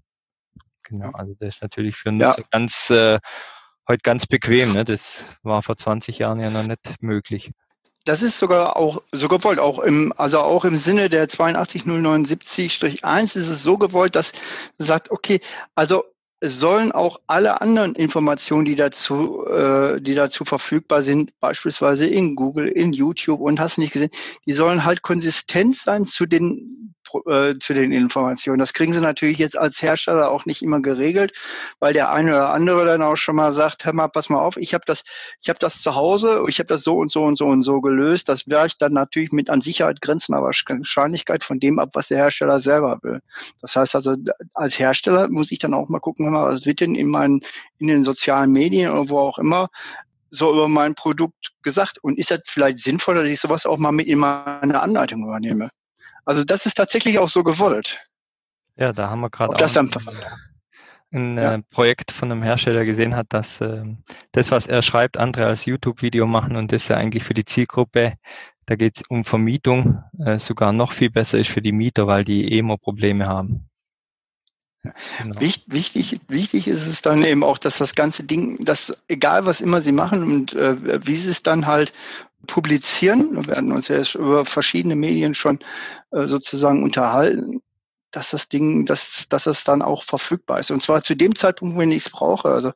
Genau, 0.82 1.10
also 1.12 1.32
das 1.32 1.54
ist 1.54 1.62
natürlich 1.62 1.96
für 1.96 2.12
Nutzer 2.12 2.42
ja. 2.42 2.48
ganz 2.50 2.90
äh, 2.90 3.20
heute 3.88 4.02
ganz 4.02 4.26
bequem. 4.26 4.74
Ne? 4.74 4.84
Das 4.84 5.24
war 5.42 5.62
vor 5.62 5.78
20 5.78 6.18
Jahren 6.18 6.40
ja 6.40 6.50
noch 6.50 6.62
nicht 6.62 7.02
möglich. 7.02 7.52
Das 8.04 8.22
ist 8.22 8.38
sogar 8.38 8.76
auch 8.76 9.02
so 9.12 9.28
gewollt, 9.28 9.58
auch 9.58 9.80
im, 9.80 10.14
also 10.16 10.40
auch 10.40 10.64
im 10.64 10.76
Sinne 10.76 11.11
der 11.11 11.28
82079-1 11.28 13.37
ist 13.37 13.48
es 13.48 13.62
so 13.62 13.76
gewollt, 13.76 14.16
dass 14.16 14.32
sagt, 14.78 15.11
okay, 15.11 15.40
also 15.74 16.04
es 16.40 16.61
sollen 16.61 16.92
auch 16.92 17.20
alle 17.26 17.61
anderen 17.61 17.96
Informationen, 17.96 18.64
die 18.64 18.76
dazu, 18.76 19.44
äh, 19.46 20.00
die 20.00 20.14
dazu 20.14 20.44
verfügbar 20.44 21.02
sind, 21.02 21.32
beispielsweise 21.40 22.06
in 22.06 22.37
Google, 22.37 22.68
in 22.68 22.92
YouTube 22.92 23.40
und 23.40 23.58
hast 23.58 23.78
nicht 23.78 23.92
gesehen, 23.92 24.11
die 24.46 24.52
sollen 24.52 24.84
halt 24.84 25.02
konsistent 25.02 25.76
sein 25.76 26.06
zu 26.06 26.26
den 26.26 26.77
äh, 27.26 27.58
zu 27.58 27.74
den 27.74 27.92
Informationen. 27.92 28.58
Das 28.58 28.72
kriegen 28.72 28.92
sie 28.92 29.00
natürlich 29.00 29.38
jetzt 29.38 29.56
als 29.56 29.82
Hersteller 29.82 30.30
auch 30.30 30.46
nicht 30.46 30.62
immer 30.62 30.80
geregelt, 30.80 31.32
weil 31.78 31.92
der 31.92 32.10
eine 32.12 32.30
oder 32.30 32.50
andere 32.50 32.84
dann 32.84 33.02
auch 33.02 33.16
schon 33.16 33.36
mal 33.36 33.52
sagt, 33.52 33.84
hör 33.84 33.92
mal, 33.92 34.08
pass 34.08 34.28
mal 34.28 34.40
auf, 34.40 34.56
ich 34.56 34.74
habe 34.74 34.84
das, 34.86 35.04
ich 35.40 35.48
habe 35.48 35.58
das 35.58 35.82
zu 35.82 35.94
Hause, 35.94 36.44
ich 36.48 36.58
habe 36.58 36.68
das 36.68 36.82
so 36.82 36.96
und 36.96 37.10
so 37.10 37.24
und 37.24 37.36
so 37.36 37.46
und 37.46 37.62
so 37.62 37.80
gelöst. 37.80 38.28
Das 38.28 38.46
wäre 38.46 38.66
ich 38.66 38.78
dann 38.78 38.92
natürlich 38.92 39.32
mit 39.32 39.50
an 39.50 39.60
Sicherheit 39.60 40.00
grenzender 40.00 40.42
Wahrscheinlichkeit 40.42 41.44
von 41.44 41.60
dem 41.60 41.78
ab, 41.78 41.90
was 41.94 42.08
der 42.08 42.18
Hersteller 42.18 42.60
selber 42.60 42.98
will. 43.02 43.20
Das 43.60 43.76
heißt 43.76 43.94
also, 43.96 44.16
als 44.54 44.78
Hersteller 44.78 45.28
muss 45.28 45.52
ich 45.52 45.58
dann 45.58 45.74
auch 45.74 45.88
mal 45.88 46.00
gucken, 46.00 46.26
hör 46.26 46.32
mal, 46.32 46.54
was 46.54 46.66
wird 46.66 46.80
denn 46.80 46.94
in 46.94 47.08
meinen, 47.08 47.40
in 47.78 47.88
den 47.88 48.04
sozialen 48.04 48.52
Medien 48.52 48.92
oder 48.92 49.08
wo 49.08 49.18
auch 49.18 49.38
immer 49.38 49.68
so 50.30 50.52
über 50.52 50.68
mein 50.68 50.94
Produkt 50.94 51.52
gesagt? 51.62 51.98
Und 52.02 52.18
ist 52.18 52.30
das 52.30 52.40
vielleicht 52.46 52.78
sinnvoll, 52.78 53.14
dass 53.16 53.26
ich 53.26 53.40
sowas 53.40 53.66
auch 53.66 53.78
mal 53.78 53.92
mit 53.92 54.06
in 54.06 54.18
meine 54.18 54.80
Anleitung 54.80 55.22
übernehme? 55.22 55.70
Also 56.28 56.44
das 56.44 56.66
ist 56.66 56.74
tatsächlich 56.74 57.18
auch 57.18 57.30
so 57.30 57.42
gewollt. 57.42 58.06
Ja, 58.76 58.92
da 58.92 59.08
haben 59.08 59.22
wir 59.22 59.30
gerade 59.30 59.54
auch 59.54 59.76
ein, 59.76 59.90
ein 61.10 61.36
ja. 61.38 61.54
äh, 61.54 61.62
Projekt 61.70 62.12
von 62.12 62.30
einem 62.30 62.42
Hersteller 62.42 62.84
gesehen 62.84 63.16
hat, 63.16 63.28
dass 63.30 63.62
äh, 63.62 63.82
das, 64.32 64.50
was 64.50 64.66
er 64.66 64.82
schreibt, 64.82 65.16
andere 65.16 65.46
als 65.46 65.64
YouTube-Video 65.64 66.26
machen 66.26 66.56
und 66.56 66.70
das 66.70 66.88
ja 66.88 66.98
eigentlich 66.98 67.24
für 67.24 67.32
die 67.32 67.46
Zielgruppe, 67.46 68.18
da 68.66 68.76
geht 68.76 68.98
es 68.98 69.04
um 69.08 69.24
Vermietung, 69.24 70.04
äh, 70.18 70.38
sogar 70.38 70.74
noch 70.74 70.92
viel 70.92 71.08
besser 71.08 71.38
ist 71.38 71.48
für 71.48 71.62
die 71.62 71.72
Mieter, 71.72 72.06
weil 72.06 72.24
die 72.24 72.44
eh 72.52 72.58
immer 72.58 72.76
Probleme 72.76 73.26
haben. 73.26 73.67
Genau. 74.82 75.40
Wichtig, 75.40 76.20
wichtig 76.28 76.68
ist 76.68 76.86
es 76.86 77.02
dann 77.02 77.24
eben 77.24 77.42
auch, 77.42 77.58
dass 77.58 77.78
das 77.78 77.94
ganze 77.94 78.22
Ding, 78.22 78.64
dass 78.64 78.96
egal 79.08 79.44
was 79.44 79.60
immer 79.60 79.80
sie 79.80 79.92
machen 79.92 80.22
und 80.22 80.54
äh, 80.54 81.06
wie 81.06 81.16
sie 81.16 81.30
es 81.30 81.42
dann 81.42 81.66
halt 81.66 81.92
publizieren, 82.46 83.34
wir 83.34 83.46
werden 83.48 83.72
uns 83.72 83.88
ja 83.88 84.00
über 84.14 84.46
verschiedene 84.46 84.96
Medien 84.96 85.34
schon 85.34 85.58
äh, 86.12 86.26
sozusagen 86.26 86.84
unterhalten, 86.84 87.60
dass 88.10 88.30
das 88.30 88.48
Ding, 88.48 88.86
dass, 88.86 89.26
dass 89.28 89.46
es 89.46 89.64
dann 89.64 89.82
auch 89.82 90.02
verfügbar 90.04 90.60
ist. 90.60 90.70
Und 90.70 90.82
zwar 90.82 91.02
zu 91.02 91.14
dem 91.14 91.34
Zeitpunkt, 91.34 91.76
wenn 91.76 91.90
ich 91.90 92.06
es 92.06 92.10
brauche. 92.10 92.48
Also 92.48 92.72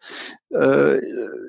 äh, 0.50 0.98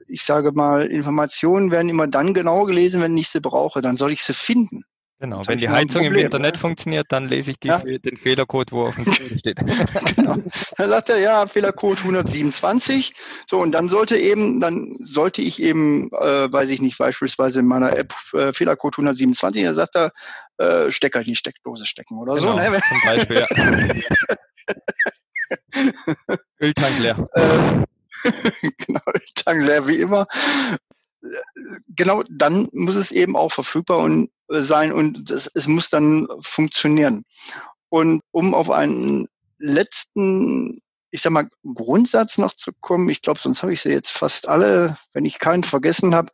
ich 0.08 0.24
sage 0.24 0.52
mal, 0.54 0.86
Informationen 0.86 1.72
werden 1.72 1.90
immer 1.90 2.08
dann 2.08 2.34
genau 2.34 2.64
gelesen, 2.64 3.02
wenn 3.02 3.18
ich 3.18 3.30
sie 3.30 3.42
brauche. 3.42 3.82
Dann 3.82 3.98
soll 3.98 4.14
ich 4.14 4.24
sie 4.24 4.34
finden. 4.34 4.86
Genau, 5.20 5.42
wenn 5.48 5.58
die 5.58 5.70
Heizung 5.70 6.04
im 6.04 6.16
Internet 6.16 6.58
funktioniert, 6.58 7.08
dann 7.10 7.30
lese 7.30 7.52
ich 7.52 7.60
die, 7.60 7.70
ja. 7.70 7.78
den 7.78 8.18
Fehlercode, 8.18 8.72
wo 8.74 8.88
auf 8.88 8.96
dem 8.96 9.06
Code 9.06 9.40
steht. 9.40 9.58
genau. 10.16 10.38
Dann 10.78 10.90
sagt 10.90 11.10
er, 11.10 11.20
ja, 11.20 11.48
Fehlercode 11.48 12.00
127. 12.00 13.14
So, 13.48 13.60
und 13.60 13.72
dann 13.72 13.88
sollte 13.88 14.18
eben, 14.18 14.60
dann 14.60 14.98
sollte 15.02 15.42
ich 15.42 15.62
eben, 15.62 16.12
äh, 16.12 16.52
weiß 16.52 16.70
ich 16.72 16.82
nicht, 16.82 16.98
beispielsweise 16.98 17.62
in 17.62 17.68
meiner 17.68 17.98
App 17.98 18.14
äh, 18.34 18.52
Fehlercode 18.52 18.96
127, 18.96 19.64
dann 19.64 19.76
sagt 19.76 19.96
er, 19.96 20.12
äh, 20.58 20.92
Stecker 20.92 21.20
in 21.20 21.26
die 21.26 21.36
Steckdose 21.36 21.86
stecken 21.86 22.18
oder 22.18 22.36
genau, 22.36 22.54
so. 22.54 22.60
Ne? 22.60 22.82
Zum 22.90 23.02
Beispiel, 23.06 23.40
ja. 23.40 23.48
Öltank 26.62 27.00
leer. 27.00 27.30
Äh, 27.34 28.32
genau, 28.86 29.02
Öltank 29.08 29.64
leer 29.64 29.88
wie 29.88 29.96
immer 29.96 30.28
genau 31.88 32.24
dann 32.30 32.70
muss 32.74 32.96
es 32.96 33.12
eben 33.12 33.36
auch 33.36 33.52
verfügbar 33.52 34.00
und, 34.00 34.26
äh, 34.26 34.43
sein 34.62 34.94
und 34.94 35.30
das, 35.30 35.50
es 35.54 35.68
muss 35.68 35.90
dann 35.90 36.28
funktionieren. 36.42 37.24
Und 37.90 38.22
um 38.32 38.54
auf 38.54 38.70
einen 38.70 39.28
letzten, 39.58 40.82
ich 41.12 41.22
sag 41.22 41.32
mal, 41.32 41.50
Grundsatz 41.64 42.38
noch 42.38 42.54
zu 42.54 42.72
kommen, 42.80 43.10
ich 43.10 43.22
glaube, 43.22 43.40
sonst 43.40 43.64
habe 43.64 43.74
ich 43.74 43.82
sie 43.82 43.92
jetzt 43.92 44.12
fast 44.12 44.48
alle, 44.48 44.98
wenn 45.14 45.26
ich 45.26 45.40
keinen 45.40 45.64
vergessen 45.64 46.16
habe, 46.16 46.32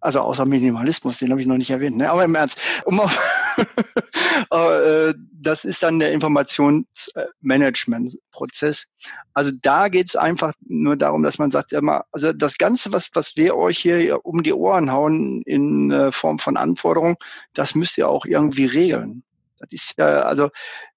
also 0.00 0.20
außer 0.20 0.46
Minimalismus, 0.46 1.18
den 1.18 1.30
habe 1.30 1.40
ich 1.40 1.46
noch 1.46 1.56
nicht 1.56 1.70
erwähnt. 1.70 1.96
Ne? 1.96 2.10
Aber 2.10 2.24
im 2.24 2.34
Ernst, 2.34 2.58
um 2.84 3.00
äh, 4.50 5.14
das 5.32 5.64
ist 5.64 5.82
dann 5.82 5.98
der 5.98 6.12
Informationsmanagementprozess. 6.12 8.86
Also 9.34 9.52
da 9.62 9.88
geht 9.88 10.08
es 10.08 10.16
einfach 10.16 10.52
nur 10.66 10.96
darum, 10.96 11.22
dass 11.22 11.38
man 11.38 11.50
sagt, 11.50 11.72
immer, 11.72 12.04
also 12.12 12.32
das 12.32 12.58
Ganze, 12.58 12.92
was, 12.92 13.10
was 13.14 13.36
wir 13.36 13.56
euch 13.56 13.78
hier 13.78 14.24
um 14.24 14.42
die 14.42 14.54
Ohren 14.54 14.90
hauen 14.90 15.42
in 15.42 15.90
äh, 15.90 16.12
Form 16.12 16.38
von 16.38 16.56
Anforderungen, 16.56 17.16
das 17.52 17.74
müsst 17.74 17.98
ihr 17.98 18.08
auch 18.08 18.24
irgendwie 18.24 18.66
regeln. 18.66 19.22
Das 19.58 19.72
ist 19.72 19.94
ja, 19.98 20.22
also 20.22 20.48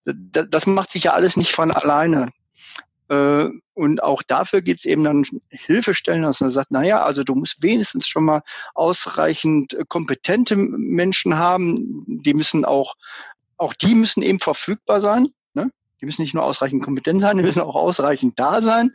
das 0.06 0.66
macht 0.66 0.92
sich 0.92 1.04
ja 1.04 1.14
alles 1.14 1.38
nicht 1.38 1.54
von 1.54 1.72
alleine. 1.72 2.30
Äh, 3.10 3.50
und 3.74 4.04
auch 4.04 4.24
dafür 4.24 4.62
gibt 4.62 4.82
es 4.82 4.86
eben 4.86 5.04
dann 5.04 5.26
Hilfestellen, 5.50 6.24
dass 6.24 6.42
man 6.42 6.50
sagt, 6.50 6.72
naja, 6.72 7.04
also 7.04 7.24
du 7.24 7.36
musst 7.36 7.62
wenigstens 7.62 8.08
schon 8.08 8.26
mal 8.26 8.44
ausreichend 8.74 9.74
äh, 9.74 9.84
kompetente 9.88 10.56
Menschen 10.56 11.38
haben. 11.38 12.06
Die 12.08 12.34
müssen 12.34 12.66
auch, 12.66 12.96
auch 13.58 13.74
die 13.74 13.96
müssen 13.96 14.22
eben 14.22 14.40
verfügbar 14.40 15.02
sein. 15.02 15.30
Ne? 15.54 15.72
Die 16.02 16.06
müssen 16.06 16.22
nicht 16.22 16.34
nur 16.34 16.44
ausreichend 16.44 16.84
kompetent 16.84 17.22
sein, 17.22 17.38
die 17.38 17.44
müssen 17.44 17.62
auch 17.62 17.76
ausreichend 17.76 18.40
da 18.40 18.62
sein. 18.62 18.92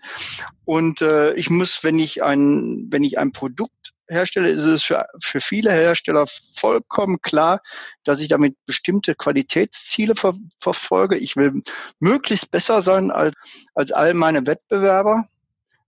Und 0.64 1.02
äh, 1.02 1.34
ich 1.34 1.50
muss, 1.50 1.82
wenn 1.82 1.98
ich 1.98 2.22
ein, 2.22 2.86
wenn 2.90 3.02
ich 3.02 3.18
ein 3.18 3.32
Produkt 3.32 3.77
herstelle, 4.08 4.48
ist 4.48 4.60
es 4.62 4.84
für, 4.84 5.06
für 5.22 5.40
viele 5.40 5.70
Hersteller 5.70 6.26
vollkommen 6.56 7.20
klar, 7.20 7.60
dass 8.04 8.20
ich 8.20 8.28
damit 8.28 8.56
bestimmte 8.66 9.14
Qualitätsziele 9.14 10.16
ver, 10.16 10.34
verfolge. 10.60 11.16
Ich 11.16 11.36
will 11.36 11.62
möglichst 12.00 12.50
besser 12.50 12.82
sein 12.82 13.10
als, 13.10 13.34
als 13.74 13.92
all 13.92 14.14
meine 14.14 14.46
Wettbewerber. 14.46 15.28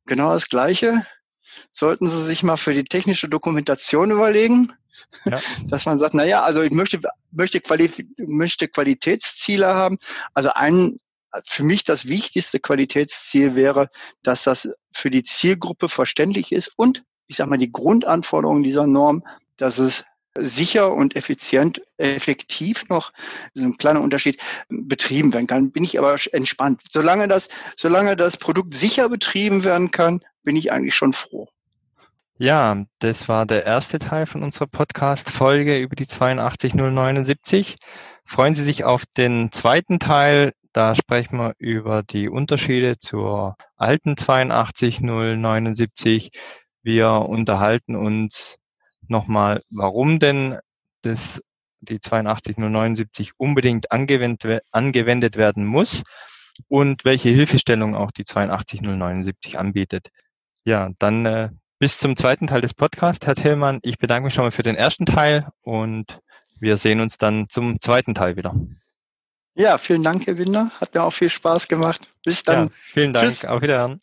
Genau 0.06 0.32
das 0.32 0.48
Gleiche. 0.48 1.06
Sollten 1.72 2.08
Sie 2.08 2.22
sich 2.24 2.42
mal 2.42 2.56
für 2.56 2.74
die 2.74 2.84
technische 2.84 3.28
Dokumentation 3.28 4.10
überlegen, 4.10 4.72
ja. 5.24 5.38
dass 5.66 5.86
man 5.86 5.98
sagt, 5.98 6.14
na 6.14 6.24
ja, 6.24 6.42
also 6.42 6.62
ich 6.62 6.72
möchte, 6.72 7.00
möchte, 7.30 7.60
Quali 7.60 7.90
möchte 8.18 8.68
Qualitätsziele 8.68 9.66
haben. 9.66 9.98
Also 10.34 10.50
ein, 10.54 10.98
für 11.44 11.62
mich 11.62 11.84
das 11.84 12.06
wichtigste 12.06 12.60
Qualitätsziel 12.60 13.54
wäre, 13.54 13.88
dass 14.22 14.44
das 14.44 14.68
für 14.92 15.10
die 15.10 15.24
Zielgruppe 15.24 15.88
verständlich 15.88 16.52
ist 16.52 16.72
und 16.76 17.04
ich 17.30 17.36
sage 17.36 17.48
mal, 17.48 17.58
die 17.58 17.70
Grundanforderungen 17.70 18.64
dieser 18.64 18.88
Norm, 18.88 19.22
dass 19.56 19.78
es 19.78 20.04
sicher 20.36 20.92
und 20.92 21.14
effizient, 21.14 21.80
effektiv 21.96 22.88
noch, 22.88 23.12
ist 23.54 23.62
ein 23.62 23.76
kleiner 23.76 24.00
Unterschied, 24.00 24.40
betrieben 24.68 25.32
werden 25.32 25.46
kann, 25.46 25.70
bin 25.70 25.84
ich 25.84 25.96
aber 25.96 26.16
entspannt. 26.32 26.82
Solange 26.90 27.28
das, 27.28 27.48
solange 27.76 28.16
das 28.16 28.36
Produkt 28.36 28.74
sicher 28.74 29.08
betrieben 29.08 29.62
werden 29.62 29.92
kann, 29.92 30.22
bin 30.42 30.56
ich 30.56 30.72
eigentlich 30.72 30.96
schon 30.96 31.12
froh. 31.12 31.46
Ja, 32.36 32.84
das 32.98 33.28
war 33.28 33.46
der 33.46 33.64
erste 33.64 34.00
Teil 34.00 34.26
von 34.26 34.42
unserer 34.42 34.66
Podcast-Folge 34.66 35.78
über 35.78 35.94
die 35.94 36.08
82079. 36.08 37.76
Freuen 38.24 38.56
Sie 38.56 38.64
sich 38.64 38.82
auf 38.82 39.04
den 39.16 39.52
zweiten 39.52 40.00
Teil. 40.00 40.52
Da 40.72 40.96
sprechen 40.96 41.38
wir 41.38 41.54
über 41.58 42.02
die 42.02 42.28
Unterschiede 42.28 42.98
zur 42.98 43.54
alten 43.76 44.16
82079 44.16 46.32
wir 46.82 47.10
unterhalten 47.10 47.96
uns 47.96 48.58
nochmal, 49.08 49.62
warum 49.70 50.18
denn 50.18 50.58
das, 51.02 51.42
die 51.80 52.00
82079 52.00 53.32
unbedingt 53.36 53.90
angewendet, 53.92 54.62
angewendet 54.70 55.36
werden 55.36 55.64
muss 55.64 56.02
und 56.68 57.04
welche 57.04 57.30
Hilfestellung 57.30 57.94
auch 57.94 58.10
die 58.10 58.24
82079 58.24 59.58
anbietet. 59.58 60.08
Ja, 60.64 60.90
dann 60.98 61.26
äh, 61.26 61.48
bis 61.78 61.98
zum 61.98 62.16
zweiten 62.16 62.46
Teil 62.46 62.60
des 62.60 62.74
Podcasts, 62.74 63.26
Herr 63.26 63.34
Tillmann. 63.34 63.80
Ich 63.82 63.98
bedanke 63.98 64.26
mich 64.26 64.34
schon 64.34 64.44
mal 64.44 64.52
für 64.52 64.62
den 64.62 64.76
ersten 64.76 65.06
Teil 65.06 65.48
und 65.62 66.20
wir 66.58 66.76
sehen 66.76 67.00
uns 67.00 67.16
dann 67.16 67.48
zum 67.48 67.80
zweiten 67.80 68.14
Teil 68.14 68.36
wieder. 68.36 68.54
Ja, 69.54 69.78
vielen 69.78 70.02
Dank, 70.02 70.26
Herr 70.26 70.38
Winder. 70.38 70.70
Hat 70.80 70.94
mir 70.94 71.02
auch 71.02 71.12
viel 71.12 71.30
Spaß 71.30 71.68
gemacht. 71.68 72.08
Bis 72.24 72.42
dann. 72.42 72.66
Ja, 72.66 72.72
vielen 72.92 73.12
Dank. 73.12 73.28
Tschüss. 73.28 73.44
Auf 73.44 73.62
Wiederhören. 73.62 74.00